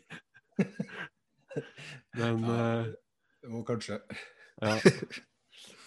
Men 2.16 2.44
uh, 2.44 2.86
Jo, 3.46 3.62
kanskje. 3.66 4.00
ja. 4.62 4.76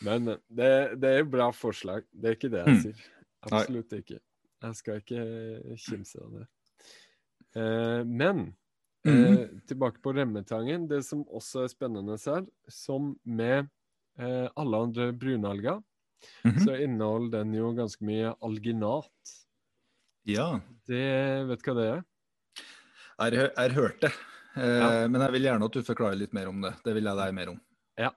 Men 0.01 0.25
det, 0.47 0.69
det 0.99 1.09
er 1.19 1.25
bra 1.27 1.49
forslag. 1.53 2.05
Det 2.11 2.31
er 2.31 2.37
ikke 2.37 2.51
det 2.53 2.61
jeg 2.65 2.75
Mm. 2.75 2.81
sier. 2.85 3.05
Absolutt 3.49 3.93
ikke. 3.95 4.19
Jeg 4.63 4.75
skal 4.75 4.99
ikke 4.99 5.23
kimse 5.79 6.19
av 6.23 6.31
det. 6.39 6.47
Eh, 9.05 9.11
-hmm. 9.13 9.37
eh, 9.43 9.47
tilbake 9.67 10.01
på 10.01 10.13
remmetangen. 10.13 10.87
Det 10.89 11.03
som 11.05 11.23
også 11.25 11.63
er 11.63 11.67
spennende 11.67 12.17
her, 12.25 12.45
som 12.67 13.15
med 13.25 13.69
eh, 14.19 14.49
alle 14.57 14.77
andre 14.77 15.11
brunalger, 15.13 15.81
Mhm. 16.45 16.59
så 16.67 16.75
inneholder 16.83 17.31
den 17.43 17.53
jo 17.53 17.71
ganske 17.73 18.01
mye 18.03 18.33
alginat. 18.43 19.07
Ja. 20.25 20.59
Det 20.85 21.47
Vet 21.47 21.63
du 21.63 21.71
hva 21.71 21.75
det 21.75 21.87
er? 21.97 22.03
Jeg 23.31 23.51
har 23.57 23.69
hørt 23.69 24.01
det. 24.01 24.11
Eh, 24.57 24.79
Ja. 24.79 25.07
Men 25.07 25.21
jeg 25.21 25.31
vil 25.31 25.41
gjerne 25.43 25.65
at 25.65 25.71
du 25.71 25.81
forklarer 25.81 26.17
litt 26.17 26.33
mer 26.33 26.47
om 26.49 26.61
det. 26.61 26.73
Det 26.83 26.93
vil 26.93 27.03
jeg 27.05 27.15
deg 27.15 27.33
mer 27.33 27.49
om. 27.49 27.61
Ja. 27.97 28.09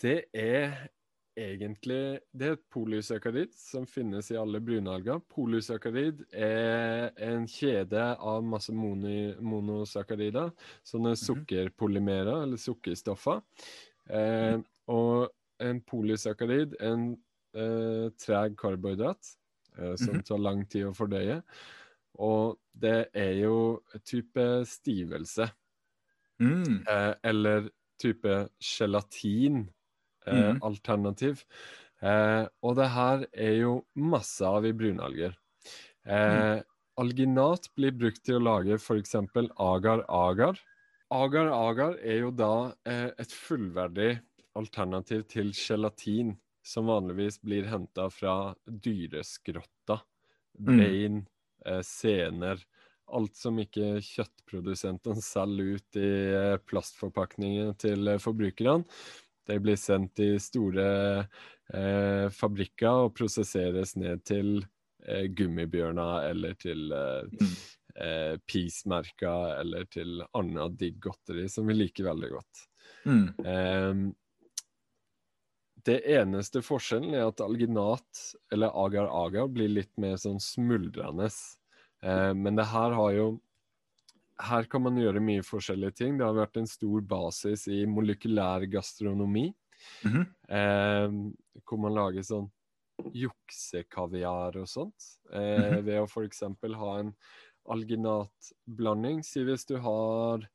Det 0.00 0.24
er 0.32 0.88
egentlig 1.38 2.20
Det 2.34 2.46
er 2.48 2.56
et 2.56 2.64
polysakkarid 2.72 3.54
som 3.56 3.86
finnes 3.88 4.30
i 4.32 4.36
alle 4.38 4.60
brunalger. 4.64 5.20
Polysakkarid 5.32 6.24
er 6.34 7.12
en 7.28 7.46
kjede 7.50 8.02
av 8.18 8.42
masse 8.44 8.74
moni, 8.74 9.34
monosakkarider. 9.40 10.50
Sånne 10.86 11.14
sukkerpolymerer, 11.18 12.42
eller 12.44 12.60
sukkerstoffer. 12.60 13.42
Eh, 14.10 14.58
og 14.88 15.28
en 15.60 15.80
polysakkarid, 15.88 16.76
en 16.80 17.10
eh, 17.54 18.08
treg 18.20 18.56
karbohydrat, 18.60 19.34
eh, 19.78 19.94
som 19.96 20.20
Mhm. 20.20 20.22
tar 20.22 20.38
lang 20.38 20.66
tid 20.68 20.86
å 20.86 20.94
fordøye. 20.94 21.42
Og 22.18 22.58
det 22.74 23.10
er 23.14 23.32
jo 23.42 23.82
type 24.04 24.64
stivelse. 24.66 25.50
Mm. 26.40 26.88
Eh, 26.88 27.14
eller 27.24 27.70
type 27.98 28.48
gelatin 28.60 29.68
eh, 30.28 30.54
Mhm. 30.54 30.62
alternativ. 30.62 31.44
Eh, 32.02 32.46
og 32.62 32.76
det 32.78 32.88
her 32.94 33.26
er 33.34 33.54
jo 33.58 33.72
masse 33.96 34.44
av 34.46 34.66
i 34.66 34.72
brunalger. 34.72 35.34
Eh, 36.06 36.62
Alginat 36.98 37.68
blir 37.76 37.92
brukt 37.94 38.24
til 38.26 38.38
å 38.38 38.42
lage 38.42 38.74
f.eks. 38.78 39.14
agar-agar. 39.58 40.58
Agar-agar 41.14 41.96
er 42.02 42.20
jo 42.24 42.30
da 42.34 42.72
eh, 42.84 43.10
et 43.18 43.32
fullverdig 43.32 44.20
alternativ 44.58 45.22
til 45.30 45.52
gelatin, 45.54 46.36
som 46.62 46.86
vanligvis 46.90 47.38
blir 47.40 47.68
henta 47.70 48.08
fra 48.12 48.54
dyreskrotta. 48.68 50.00
Mm. 50.58 50.76
Bein, 50.80 51.20
eh, 51.64 51.80
sener. 51.86 52.64
Alt 53.08 53.36
som 53.40 53.56
ikke 53.62 54.02
kjøttprodusentene 54.04 55.22
selger 55.24 55.78
ut 55.78 55.96
i 55.96 56.10
plastforpakninger 56.68 57.72
til 57.80 58.10
forbrukerne. 58.20 58.84
De 59.48 59.56
blir 59.64 59.78
sendt 59.80 60.20
i 60.20 60.34
store 60.42 60.84
eh, 61.72 62.26
fabrikker 62.34 63.06
og 63.08 63.14
prosesseres 63.18 63.94
ned 63.96 64.22
til 64.28 64.58
eh, 65.08 65.26
gummibjørner 65.32 66.28
eller 66.30 66.56
til 66.60 66.92
eh, 66.92 67.26
Mm. 67.40 67.56
eh, 67.98 68.36
peace-merker 68.46 69.58
eller 69.60 69.88
til 69.90 70.22
annet 70.38 70.76
digg 70.78 71.00
godteri 71.02 71.48
som 71.50 71.66
vi 71.66 71.74
liker 71.74 72.06
veldig 72.10 72.30
godt. 72.36 72.64
Mm. 73.08 73.24
Ehm, 73.48 74.02
det 75.88 76.02
eneste 76.12 76.60
forskjellen 76.64 77.14
er 77.16 77.28
at 77.30 77.40
alginat, 77.40 78.22
eller 78.52 78.74
agar-agar, 78.76 79.48
blir 79.54 79.70
litt 79.72 79.92
mer 80.00 80.16
sånn 80.20 80.40
smuldrende. 80.42 81.30
Eh, 82.04 82.32
men 82.36 82.58
det 82.58 82.68
her 82.70 82.94
har 82.98 83.12
jo 83.16 83.28
Her 84.40 84.64
kan 84.70 84.82
man 84.82 84.96
gjøre 85.00 85.20
mye 85.24 85.42
forskjellige 85.42 85.94
ting. 85.98 86.18
Det 86.18 86.26
har 86.26 86.34
vært 86.36 86.56
en 86.60 86.66
stor 86.70 87.00
basis 87.00 87.66
i 87.68 87.84
molekylær 87.86 88.66
gastronomi, 88.70 89.54
Mhm. 90.04 90.26
eh, 90.48 91.08
hvor 91.66 91.78
man 91.78 91.94
lager 91.94 92.22
sånn 92.22 92.50
juksekaviar 93.14 94.56
og 94.56 94.66
sånt. 94.66 95.18
Eh, 95.32 95.80
Mhm. 95.80 95.84
Ved 95.84 96.00
å 96.00 96.06
f.eks. 96.08 96.40
ha 96.74 96.98
en 96.98 97.14
alginatblanding. 97.68 99.22
Si 99.24 99.40
hvis 99.44 99.64
du 99.66 99.76
har 99.78 100.48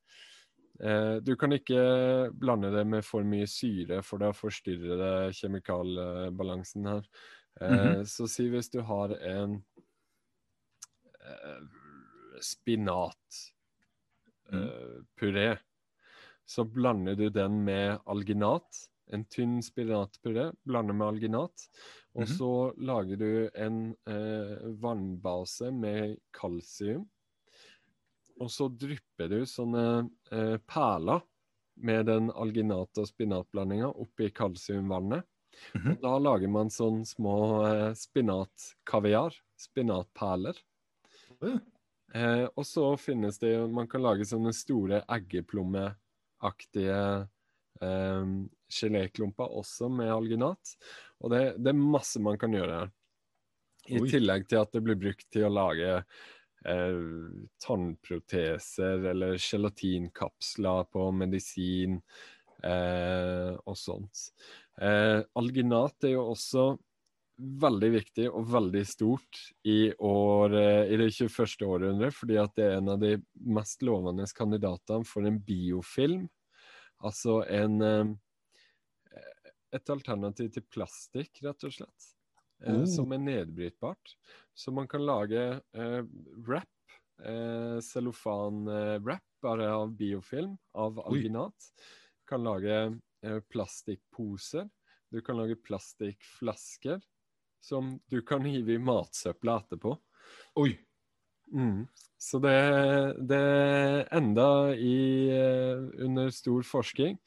eh, 0.82 1.20
Du 1.20 1.36
kan 1.36 1.52
ikke 1.52 2.32
blande 2.34 2.72
det 2.72 2.86
med 2.88 3.06
for 3.06 3.24
mye 3.24 3.46
syre, 3.48 4.02
for 4.04 4.18
da 4.18 4.32
forstyrrer 4.32 4.98
det 4.98 5.34
kjemikalbalansen 5.36 6.86
her. 6.88 7.04
Eh, 7.62 7.70
-hmm. 7.70 8.06
Så 8.08 8.28
si 8.28 8.50
hvis 8.50 8.70
du 8.72 8.82
har 8.82 9.10
en 9.12 9.64
eh, 11.22 11.62
spinat 12.42 13.53
Mm. 14.52 14.64
eh, 14.64 14.98
puré, 15.20 15.58
så 16.46 16.64
blander 16.66 17.16
du 17.16 17.30
den 17.30 17.64
med 17.64 18.00
alginat. 18.06 18.90
En 19.12 19.26
tynn 19.26 19.62
spinatpuré, 19.62 20.50
blander 20.66 20.94
med 20.94 21.08
alginat. 21.08 21.68
Og 22.16 22.24
Mhm. 22.28 22.32
så 22.38 22.50
lager 22.78 23.18
du 23.18 23.50
en 23.56 23.96
eh, 24.08 24.58
vannbase 24.80 25.72
med 25.72 26.18
kalsium. 26.32 27.10
Og 28.42 28.50
så 28.50 28.68
drypper 28.70 29.30
du 29.30 29.46
sånne 29.46 30.10
eh, 30.32 30.58
perler 30.68 31.22
med 31.78 32.06
den 32.06 32.30
alginat- 32.32 32.98
og 32.98 33.08
spinatblandinga 33.08 33.88
oppi 33.96 34.30
kalsiumvannet. 34.32 35.24
Mhm. 35.76 35.92
Og 35.92 36.02
da 36.02 36.18
lager 36.20 36.50
man 36.50 36.70
sånn 36.70 37.04
små 37.06 37.36
eh, 37.66 37.94
spinatkaviar. 37.94 39.34
Spinatperler. 39.58 40.58
Ja. 41.42 41.60
Eh, 42.14 42.46
og 42.46 42.66
så 42.68 42.92
finnes 43.02 43.40
det 43.42 43.56
jo 43.56 43.64
Man 43.74 43.88
kan 43.90 44.04
lage 44.06 44.28
sånne 44.30 44.52
store 44.54 45.02
eggeplommeaktige 45.16 47.00
eh, 47.82 48.36
geléklumper 48.74 49.56
også 49.62 49.90
med 49.90 50.14
alginat. 50.14 50.76
Og 51.24 51.34
det, 51.34 51.42
det 51.58 51.74
er 51.74 51.82
masse 51.82 52.22
man 52.22 52.38
kan 52.42 52.54
gjøre 52.54 52.84
her. 52.84 52.94
I 53.92 54.00
Oi. 54.00 54.08
tillegg 54.08 54.48
til 54.48 54.62
at 54.62 54.72
det 54.72 54.84
blir 54.86 55.00
brukt 55.00 55.26
til 55.34 55.48
å 55.48 55.52
lage 55.52 55.90
eh, 56.00 57.02
tannproteser 57.66 59.10
eller 59.12 59.36
gelatinkapsler 59.42 60.88
på 60.94 61.10
medisin 61.18 62.00
eh, 62.64 63.52
og 63.60 63.76
sånt. 63.80 64.30
Eh, 64.80 65.20
alginat 65.40 66.08
er 66.08 66.16
jo 66.16 66.30
også 66.32 66.70
veldig 67.38 67.90
viktig 67.96 68.28
og 68.30 68.46
veldig 68.52 68.84
stort 68.86 69.40
i, 69.66 69.94
år, 69.98 70.54
eh, 70.60 70.94
i 70.94 70.98
det 71.00 71.10
21. 71.12 71.66
århundret, 71.66 72.16
fordi 72.16 72.38
at 72.42 72.54
det 72.58 72.68
er 72.68 72.78
en 72.78 72.94
av 72.94 73.00
de 73.02 73.16
mest 73.34 73.82
lovende 73.86 74.28
kandidatene 74.38 75.08
for 75.08 75.26
en 75.28 75.40
biofilm. 75.42 76.28
Altså 77.04 77.42
en 77.50 77.82
eh, 77.82 78.14
Et 79.74 79.90
alternativ 79.90 80.52
til 80.54 80.62
plastikk, 80.70 81.40
rett 81.42 81.64
og 81.66 81.72
slett. 81.74 82.10
Oh. 82.70 82.84
Som 82.86 83.10
er 83.16 83.24
nedbrytbart. 83.24 84.12
Så 84.54 84.70
man 84.70 84.86
kan 84.88 85.02
lage 85.02 85.42
eh, 85.74 86.04
wrap, 86.46 86.94
eh, 87.26 87.80
cellofan-wrap, 87.82 89.26
bare 89.42 89.72
av 89.74 89.96
biofilm, 89.98 90.54
av 90.78 91.02
alginat. 91.08 91.72
Du 91.82 92.30
Kan 92.30 92.46
lage 92.46 92.78
eh, 93.26 93.40
plastikkposer. 93.50 94.70
Du 95.10 95.22
kan 95.26 95.42
lage 95.42 95.58
plastikkflasker 95.66 97.02
som 97.64 97.96
du 98.12 98.20
kan 98.26 98.46
hive 98.46 98.76
i 98.76 98.82
matsøpla 98.82 99.62
etterpå. 99.64 99.96
Oi. 100.60 100.74
Mm. 101.54 101.86
Så 102.18 102.40
det, 102.40 102.54
det 103.30 104.08
enda 104.16 104.48
i, 104.76 105.30
eh, 105.32 105.82
under 106.06 106.32
stor 106.34 106.64
forskning 106.66 107.18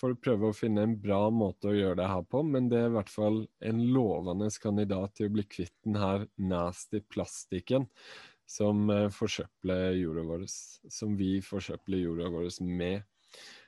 for 0.00 0.14
å 0.14 0.18
prøve 0.18 0.48
å 0.48 0.56
finne 0.56 0.84
en 0.86 0.96
bra 1.00 1.28
måte 1.32 1.70
å 1.70 1.76
gjøre 1.76 2.00
det 2.00 2.08
her 2.10 2.24
på, 2.32 2.42
men 2.46 2.68
det 2.72 2.80
er 2.80 2.90
i 2.90 2.96
hvert 2.96 3.12
fall 3.12 3.38
en 3.66 3.84
lovende 3.94 4.48
kandidat 4.62 5.14
til 5.16 5.28
å 5.28 5.34
bli 5.36 5.46
kvitt 5.46 5.76
den 5.86 6.00
her 6.00 6.26
nasty 6.40 7.02
plastikken 7.12 7.88
som 8.50 8.90
eh, 8.90 9.08
forsøpler 9.14 9.94
jorda 10.00 10.26
vår, 10.26 10.46
som 10.90 11.14
vi 11.18 11.36
forsøpler 11.44 12.04
jorda 12.04 12.30
vår 12.32 12.50
med. 12.66 13.06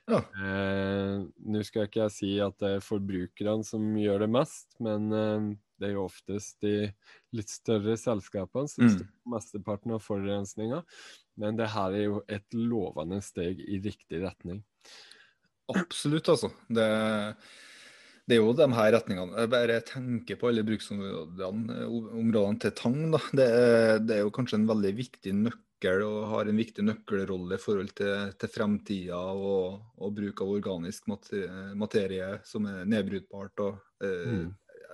Ja. 0.09 0.19
Eh, 0.19 1.21
Nå 1.23 1.63
skal 1.63 1.87
ikke 1.87 2.03
jeg 2.07 2.15
si 2.17 2.31
at 2.43 2.57
det 2.59 2.77
er 2.77 2.83
forbrukerne 2.83 3.63
som 3.67 3.85
gjør 3.95 4.25
det 4.25 4.31
mest, 4.35 4.73
men 4.83 5.07
eh, 5.15 5.53
det 5.83 5.89
er 5.89 5.97
jo 5.97 6.07
oftest 6.07 6.63
de 6.63 6.87
litt 7.35 7.51
større 7.51 7.97
selskapene 7.99 8.71
som 8.71 8.87
Mm. 8.87 8.93
står 8.95 9.09
for 9.09 9.35
mesteparten 9.35 9.95
av 9.97 10.05
forurensninga. 10.05 10.83
Men 11.37 11.59
det 11.59 11.71
her 11.73 11.91
er 11.91 12.05
jo 12.07 12.23
et 12.31 12.47
lovende 12.55 13.19
steg 13.25 13.59
i 13.59 13.81
riktig 13.83 14.23
retning. 14.23 14.63
Absolutt, 15.73 16.29
altså. 16.29 16.49
Det, 16.67 16.87
det 18.27 18.37
er 18.37 18.41
jo 18.41 18.53
de 18.55 18.67
her 18.77 18.93
retningene. 18.95 19.35
Jeg 19.41 19.51
bare 19.51 19.81
tenker 19.87 20.39
på 20.39 20.49
alle 20.49 20.63
bruksområdene 20.67 21.83
områdene 21.89 22.63
til 22.63 22.75
tang. 22.77 22.99
Da. 23.15 23.21
Det, 23.39 23.51
det 24.07 24.17
er 24.17 24.25
jo 24.25 24.33
kanskje 24.35 24.61
en 24.61 24.69
veldig 24.69 24.93
viktig 24.99 25.35
nøkkel 25.39 26.03
og 26.05 26.19
har 26.31 26.47
en 26.47 26.59
viktig 26.61 26.85
nøkkelrolle 26.87 27.57
i 27.57 27.63
forhold 27.63 27.91
til, 27.97 28.29
til 28.39 28.51
fremtida 28.51 29.19
og, 29.19 29.81
og, 29.99 30.13
bruk 30.15 30.43
av 30.45 30.53
organisk 30.53 31.09
materie, 31.11 31.73
materie 31.79 32.29
som 32.47 32.69
er 32.71 32.85
nedbrytbart. 32.87 33.65
og 33.65 34.05
eh, 34.05 34.37
mm. 34.37 34.45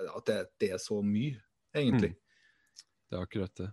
At 0.07 0.25
det, 0.29 0.39
det, 0.61 0.71
er 0.75 0.81
så 0.81 1.01
mye, 1.05 1.35
egentlig. 1.75 2.13
Mm. 2.15 2.85
Det 3.09 3.17
er 3.17 3.25
akkurat 3.25 3.55
det. 3.59 3.69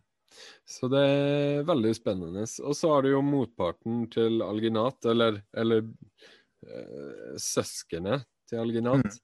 Så 0.69 0.89
det 0.93 1.03
er 1.07 1.69
veldig 1.69 1.93
spennende. 1.97 2.47
Og 2.67 2.77
så 2.77 2.91
har 2.93 3.05
du 3.05 3.13
jo 3.13 3.23
motparten 3.25 4.05
til 4.13 4.43
alginat, 4.45 4.99
eller, 5.09 5.39
eller 5.57 5.85
øh, 6.67 7.37
søskenet 7.41 8.27
til 8.51 8.65
alginat. 8.65 9.07
Mm 9.07 9.23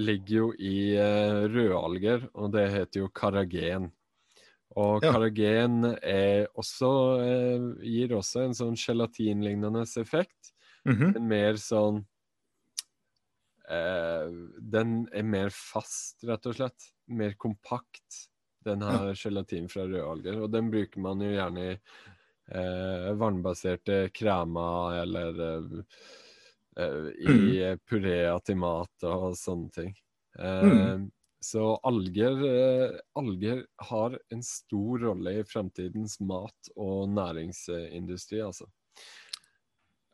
ligger 0.00 0.36
jo 0.36 0.50
i 0.58 0.76
uh, 0.98 1.46
rødalger, 1.50 2.28
og 2.34 2.52
det 2.54 2.68
heter 2.72 3.04
jo 3.04 3.10
karagen. 3.14 3.90
Og 4.78 5.02
ja. 5.02 5.10
karagen 5.10 5.82
også, 6.54 6.90
uh, 7.18 7.66
gir 7.82 8.14
også 8.16 8.46
en 8.46 8.56
sånn 8.56 8.78
gelatinlignende 8.78 9.84
effekt. 10.00 10.54
Mm 10.84 10.96
-hmm. 10.96 11.16
En 11.16 11.28
mer 11.28 11.56
sånn 11.56 12.04
Den 13.70 14.94
er 15.14 15.26
mer 15.26 15.52
fast, 15.54 16.24
rett 16.26 16.48
og 16.50 16.56
slett. 16.56 16.88
Mer 17.06 17.36
kompakt, 17.38 18.24
den 18.66 18.82
ja. 18.82 19.12
gelatin 19.14 19.68
fra 19.70 19.84
rødalger. 19.86 20.40
Og 20.42 20.50
den 20.50 20.72
bruker 20.72 21.04
man 21.04 21.22
jo 21.22 21.30
gjerne 21.30 21.66
i 21.70 21.76
vannbaserte 23.14 24.08
kremer 24.16 24.96
eller 25.04 25.38
uh, 26.78 27.08
i 27.08 27.30
mm. 27.30 27.80
puré 27.86 28.20
til 28.46 28.60
mat 28.60 29.06
og 29.06 29.32
sånne 29.38 29.72
ting. 29.74 29.94
Uh, 30.38 30.66
mm. 30.66 31.08
Så 31.40 31.72
alger, 31.88 32.42
uh, 32.44 32.98
alger, 33.16 33.64
har 33.90 34.18
en 34.34 34.42
stor 34.44 35.06
rolle 35.06 35.38
i 35.38 35.46
fremtidens 35.48 36.18
mat- 36.20 36.72
og 36.76 37.08
næringsindustri, 37.14 38.42
altså. 38.44 38.68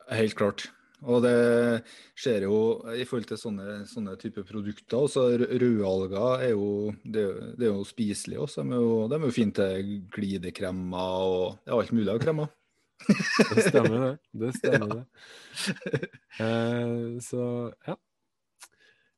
Helt 0.07 0.37
klart. 0.38 0.69
Og 1.05 1.21
det 1.21 1.83
skjer 2.17 2.47
jo 2.47 2.59
i 2.97 3.05
forhold 3.05 3.29
til 3.29 3.41
sånne, 3.41 3.83
sånne 3.89 4.15
typer 4.21 4.47
produkter. 4.49 5.03
Også 5.05 5.27
rødalger 5.37 6.47
er 6.47 6.55
jo, 6.55 6.95
det, 7.05 7.27
det 7.61 7.69
er 7.69 7.75
jo 7.75 7.85
spiselige 7.87 8.41
også. 8.47 8.65
De 8.65 8.73
er 8.79 8.87
jo, 8.87 8.95
de 9.11 9.19
er 9.19 9.27
jo 9.29 9.35
fine 9.37 9.57
til 9.59 9.93
glidekremer 10.15 11.27
og 11.27 11.69
ja, 11.69 11.77
alt 11.77 11.93
mulig 11.93 12.15
av 12.15 12.23
kremer. 12.23 12.55
Det 13.53 13.67
stemmer, 13.67 13.99
det. 14.01 14.13
Det 14.33 14.51
stemmer, 14.57 14.93
det. 14.95 16.07
Eh, 16.41 17.19
så 17.21 17.43
ja. 17.85 17.97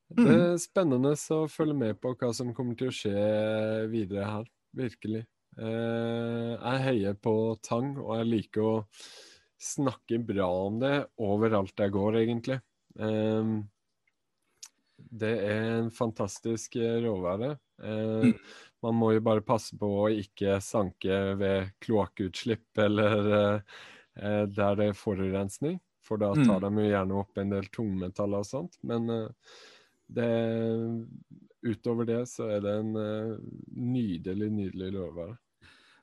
Det 0.09 0.25
er 0.25 0.55
mm. 0.57 0.61
spennende 0.61 1.13
å 1.15 1.41
følge 1.53 1.77
med 1.79 1.99
på 2.03 2.11
hva 2.19 2.33
som 2.35 2.51
kommer 2.57 2.75
til 2.81 2.91
å 2.91 2.97
skje 2.97 3.23
videre 3.93 4.27
her. 4.27 4.51
Virkelig. 4.79 5.23
Eh, 5.59 6.53
jeg 6.55 6.85
heier 6.89 7.19
på 7.23 7.35
tang, 7.63 7.95
og 8.03 8.17
jeg 8.19 8.31
liker 8.33 8.67
å 8.67 8.75
snakke 9.59 10.19
bra 10.23 10.47
om 10.67 10.79
det 10.83 10.95
overalt 11.23 11.79
jeg 11.79 11.95
går, 11.95 12.21
egentlig. 12.23 12.61
Um, 12.95 13.69
det 14.97 15.35
er 15.47 15.63
en 15.79 15.91
fantastisk. 15.95 16.77
Eh, 16.77 17.05
mm. 17.05 18.33
Man 18.83 18.99
må 18.99 19.13
jo 19.15 19.25
bare 19.27 19.47
passe 19.47 19.79
på 19.79 19.91
å 20.05 20.09
ikke 20.11 20.59
sanke 20.65 21.19
ved 21.39 21.73
kloakkutslipp 21.83 22.83
eller 22.83 23.31
uh, 23.33 24.45
der 24.51 24.79
det 24.79 24.89
er 24.91 24.99
forurensning, 24.99 25.79
for 26.03 26.19
da 26.19 26.33
tar 26.35 26.63
mm. 26.63 26.67
de 26.67 26.85
jo 26.85 26.93
gjerne 26.93 27.19
opp 27.23 27.39
en 27.39 27.55
del 27.55 27.69
tungmetaller 27.75 28.43
og 28.43 28.49
sånt. 28.49 28.79
Men 28.83 29.07
det, 30.09 30.31
utover 31.63 32.09
det 32.09 32.23
så 32.31 32.49
er 32.57 32.65
det 32.65 32.73
en 32.81 32.97
nydelig, 33.79 34.49
nydelig 34.51 34.91
råvare. 34.97 35.37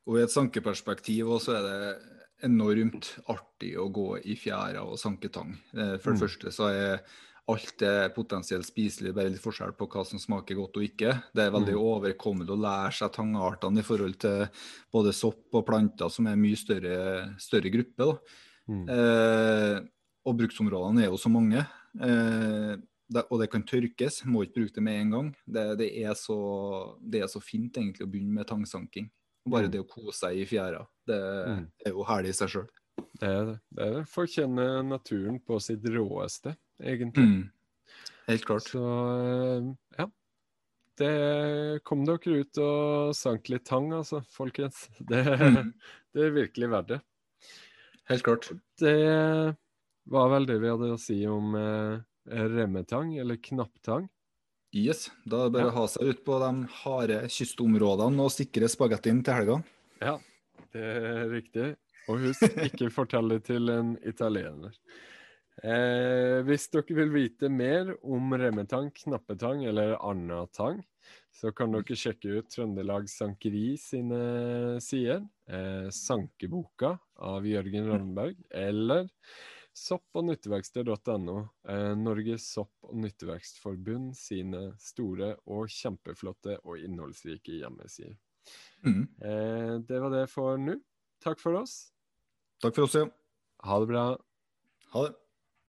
Og 0.05 0.19
i 0.19 0.23
et 0.23 0.31
sankeperspektiv 0.31 1.33
også 1.35 1.57
er 1.57 1.65
det 1.65 2.14
enormt 2.45 3.13
artig 3.31 3.75
å 3.79 3.87
gå 3.93 4.09
i 4.23 4.37
fjæra 4.39 4.83
og 4.85 4.99
sanke 5.01 5.31
tang. 5.33 5.55
Eh, 5.75 5.95
for 5.99 6.13
det 6.13 6.19
mm. 6.19 6.23
første 6.23 6.53
så 6.55 6.69
er 6.71 6.99
alt 7.51 7.83
er 7.85 8.09
potensielt 8.09 8.65
spiselig, 8.65 9.13
bare 9.13 9.29
litt 9.29 9.43
forskjell 9.43 9.75
på 9.77 9.85
hva 9.91 10.01
som 10.07 10.21
smaker 10.21 10.57
godt 10.57 10.79
og 10.79 10.87
ikke. 10.87 11.11
Det 11.35 11.43
er 11.43 11.53
veldig 11.53 11.75
mm. 11.75 11.83
overkommelig 11.91 12.55
å 12.55 12.57
lære 12.63 12.95
seg 12.97 13.13
tangartene 13.13 13.83
i 13.83 13.85
forhold 13.85 14.17
til 14.23 14.47
både 14.93 15.13
sopp 15.13 15.59
og 15.59 15.65
planter, 15.67 16.09
som 16.09 16.25
er 16.25 16.33
en 16.33 16.41
mye 16.41 16.57
større, 16.57 16.97
større 17.41 17.71
gruppe. 17.73 18.09
Mm. 18.65 18.83
Eh, 18.89 19.77
og 20.25 20.39
bruksområdene 20.41 21.05
er 21.05 21.13
jo 21.13 21.21
så 21.21 21.29
mange. 21.29 21.61
Eh, 22.01 22.73
det, 23.05 23.21
og 23.29 23.37
det 23.43 23.51
kan 23.53 23.65
tørkes, 23.67 24.23
må 24.25 24.41
ikke 24.45 24.63
bruke 24.63 24.75
det 24.79 24.85
med 24.87 25.03
en 25.03 25.13
gang. 25.13 25.29
Det, 25.45 25.67
det, 25.83 25.91
er, 26.01 26.15
så, 26.17 26.37
det 26.97 27.21
er, 27.21 27.29
så, 27.29 27.43
fint 27.43 27.77
egentlig 27.77 28.07
å 28.07 28.09
begynne 28.09 28.39
med 28.39 28.49
tangsanking. 28.49 29.11
Bare 29.45 29.69
det 29.69 29.83
å 29.83 29.87
kose 29.89 30.17
seg 30.17 30.41
i 30.41 30.45
fjæra, 30.49 30.81
det 31.05 31.21
mm. 31.21 31.65
er 31.85 31.93
jo 31.93 32.05
herlig 32.09 32.33
i 32.33 32.37
seg 32.37 32.51
sjøl. 32.53 32.69
Det 33.15 33.27
er 33.29 33.43
det. 33.49 33.57
det 33.75 33.85
er 33.85 33.97
det. 33.99 34.05
Folk 34.11 34.31
kjenne 34.31 34.65
naturen 34.87 35.37
på 35.43 35.59
sitt 35.63 35.85
råeste 35.91 36.55
egentlig. 36.81 37.25
Mm. 37.29 37.43
Helt 38.27 38.45
klart. 38.47 38.69
Så 38.71 38.83
eh, 38.83 39.67
ja. 39.99 40.07
Det 40.95 41.11
kom 41.83 42.05
dere 42.07 42.39
ut 42.39 42.59
og 42.63 43.11
sank 43.17 43.51
litt 43.51 43.65
tang, 43.67 43.91
altså, 43.97 44.21
folkens. 44.31 44.87
Det, 45.11 45.21
mm. 45.21 45.73
det 46.15 46.23
er 46.23 46.35
virkelig 46.35 46.71
verdt 46.71 46.93
det. 46.93 46.99
Helt 48.09 48.23
klart. 48.23 48.49
Det 48.79 48.95
var 50.13 50.29
vel 50.31 50.47
det 50.47 50.59
vi 50.61 50.71
hadde 50.71 50.93
å 50.93 51.01
si 51.01 51.17
om 51.27 51.55
eh, 51.59 51.99
remmetang, 52.31 53.15
eller 53.19 53.41
knapptang. 53.41 54.07
Yes. 54.75 55.07
Da 55.23 55.45
er 55.45 55.49
det 55.49 55.55
bare 55.55 55.69
ja. 55.69 55.71
å 55.71 55.77
ha 55.77 55.87
seg 55.87 56.11
ut 56.11 56.21
på 56.27 56.37
de 56.41 56.51
harde 56.81 57.19
kystområdene 57.31 58.27
og 58.27 58.33
sikre 58.33 58.67
spagettien 58.71 59.21
til 59.23 59.37
helga. 59.39 59.59
Ja, 60.03 60.17
det 60.75 60.87
er 60.99 61.27
riktig. 61.31 61.67
Og 62.11 62.25
husk, 62.27 62.43
ikke 62.67 62.91
fortell 62.93 63.31
det 63.31 63.45
til 63.47 63.71
en 63.71 63.95
italiener. 64.05 64.75
Eh, 65.63 66.41
hvis 66.43 66.67
dere 66.73 66.97
vil 66.97 67.13
vite 67.13 67.47
mer 67.47 67.93
om 68.03 68.35
remmetang, 68.35 68.91
knappetang 68.99 69.63
eller 69.69 69.95
annatang, 70.03 70.83
så 71.31 71.53
kan 71.55 71.71
dere 71.71 71.95
sjekke 71.95 72.41
ut 72.41 72.51
Trøndelag 72.51 73.07
Sankeri 73.11 73.77
sine 73.79 74.19
sider. 74.83 75.23
Eh, 75.47 75.87
Sankeboka 75.95 76.97
av 77.23 77.47
Jørgen 77.47 77.87
Randberg. 77.93 78.43
Eller 78.51 79.07
sopp- 79.75 80.15
og 80.15 80.25
nytteverksted.no 80.29 81.37
Eh, 81.67 81.93
Norges 81.99 82.45
sopp- 82.55 82.87
og 82.87 82.95
nytteverkstforbund 83.03 84.15
sine 84.17 84.69
store 84.79 85.33
og 85.45 85.67
kjempeflotte 85.67 86.57
og 86.63 86.79
innholdsrike 86.79 87.59
hjemmesider. 87.59 88.15
Mm. 88.85 89.03
Eh, 89.21 89.73
det 89.89 89.99
var 90.01 90.13
det 90.13 90.29
for 90.31 90.57
nå. 90.61 90.77
Takk 91.23 91.39
for 91.41 91.57
oss. 91.59 91.91
Takk 92.61 92.75
for 92.77 92.85
oss, 92.87 92.95
ja. 92.95 93.07
Ha 93.65 93.79
det 93.81 93.87
bra. 93.89 94.05
Ha 94.93 95.07
det. 95.07 95.15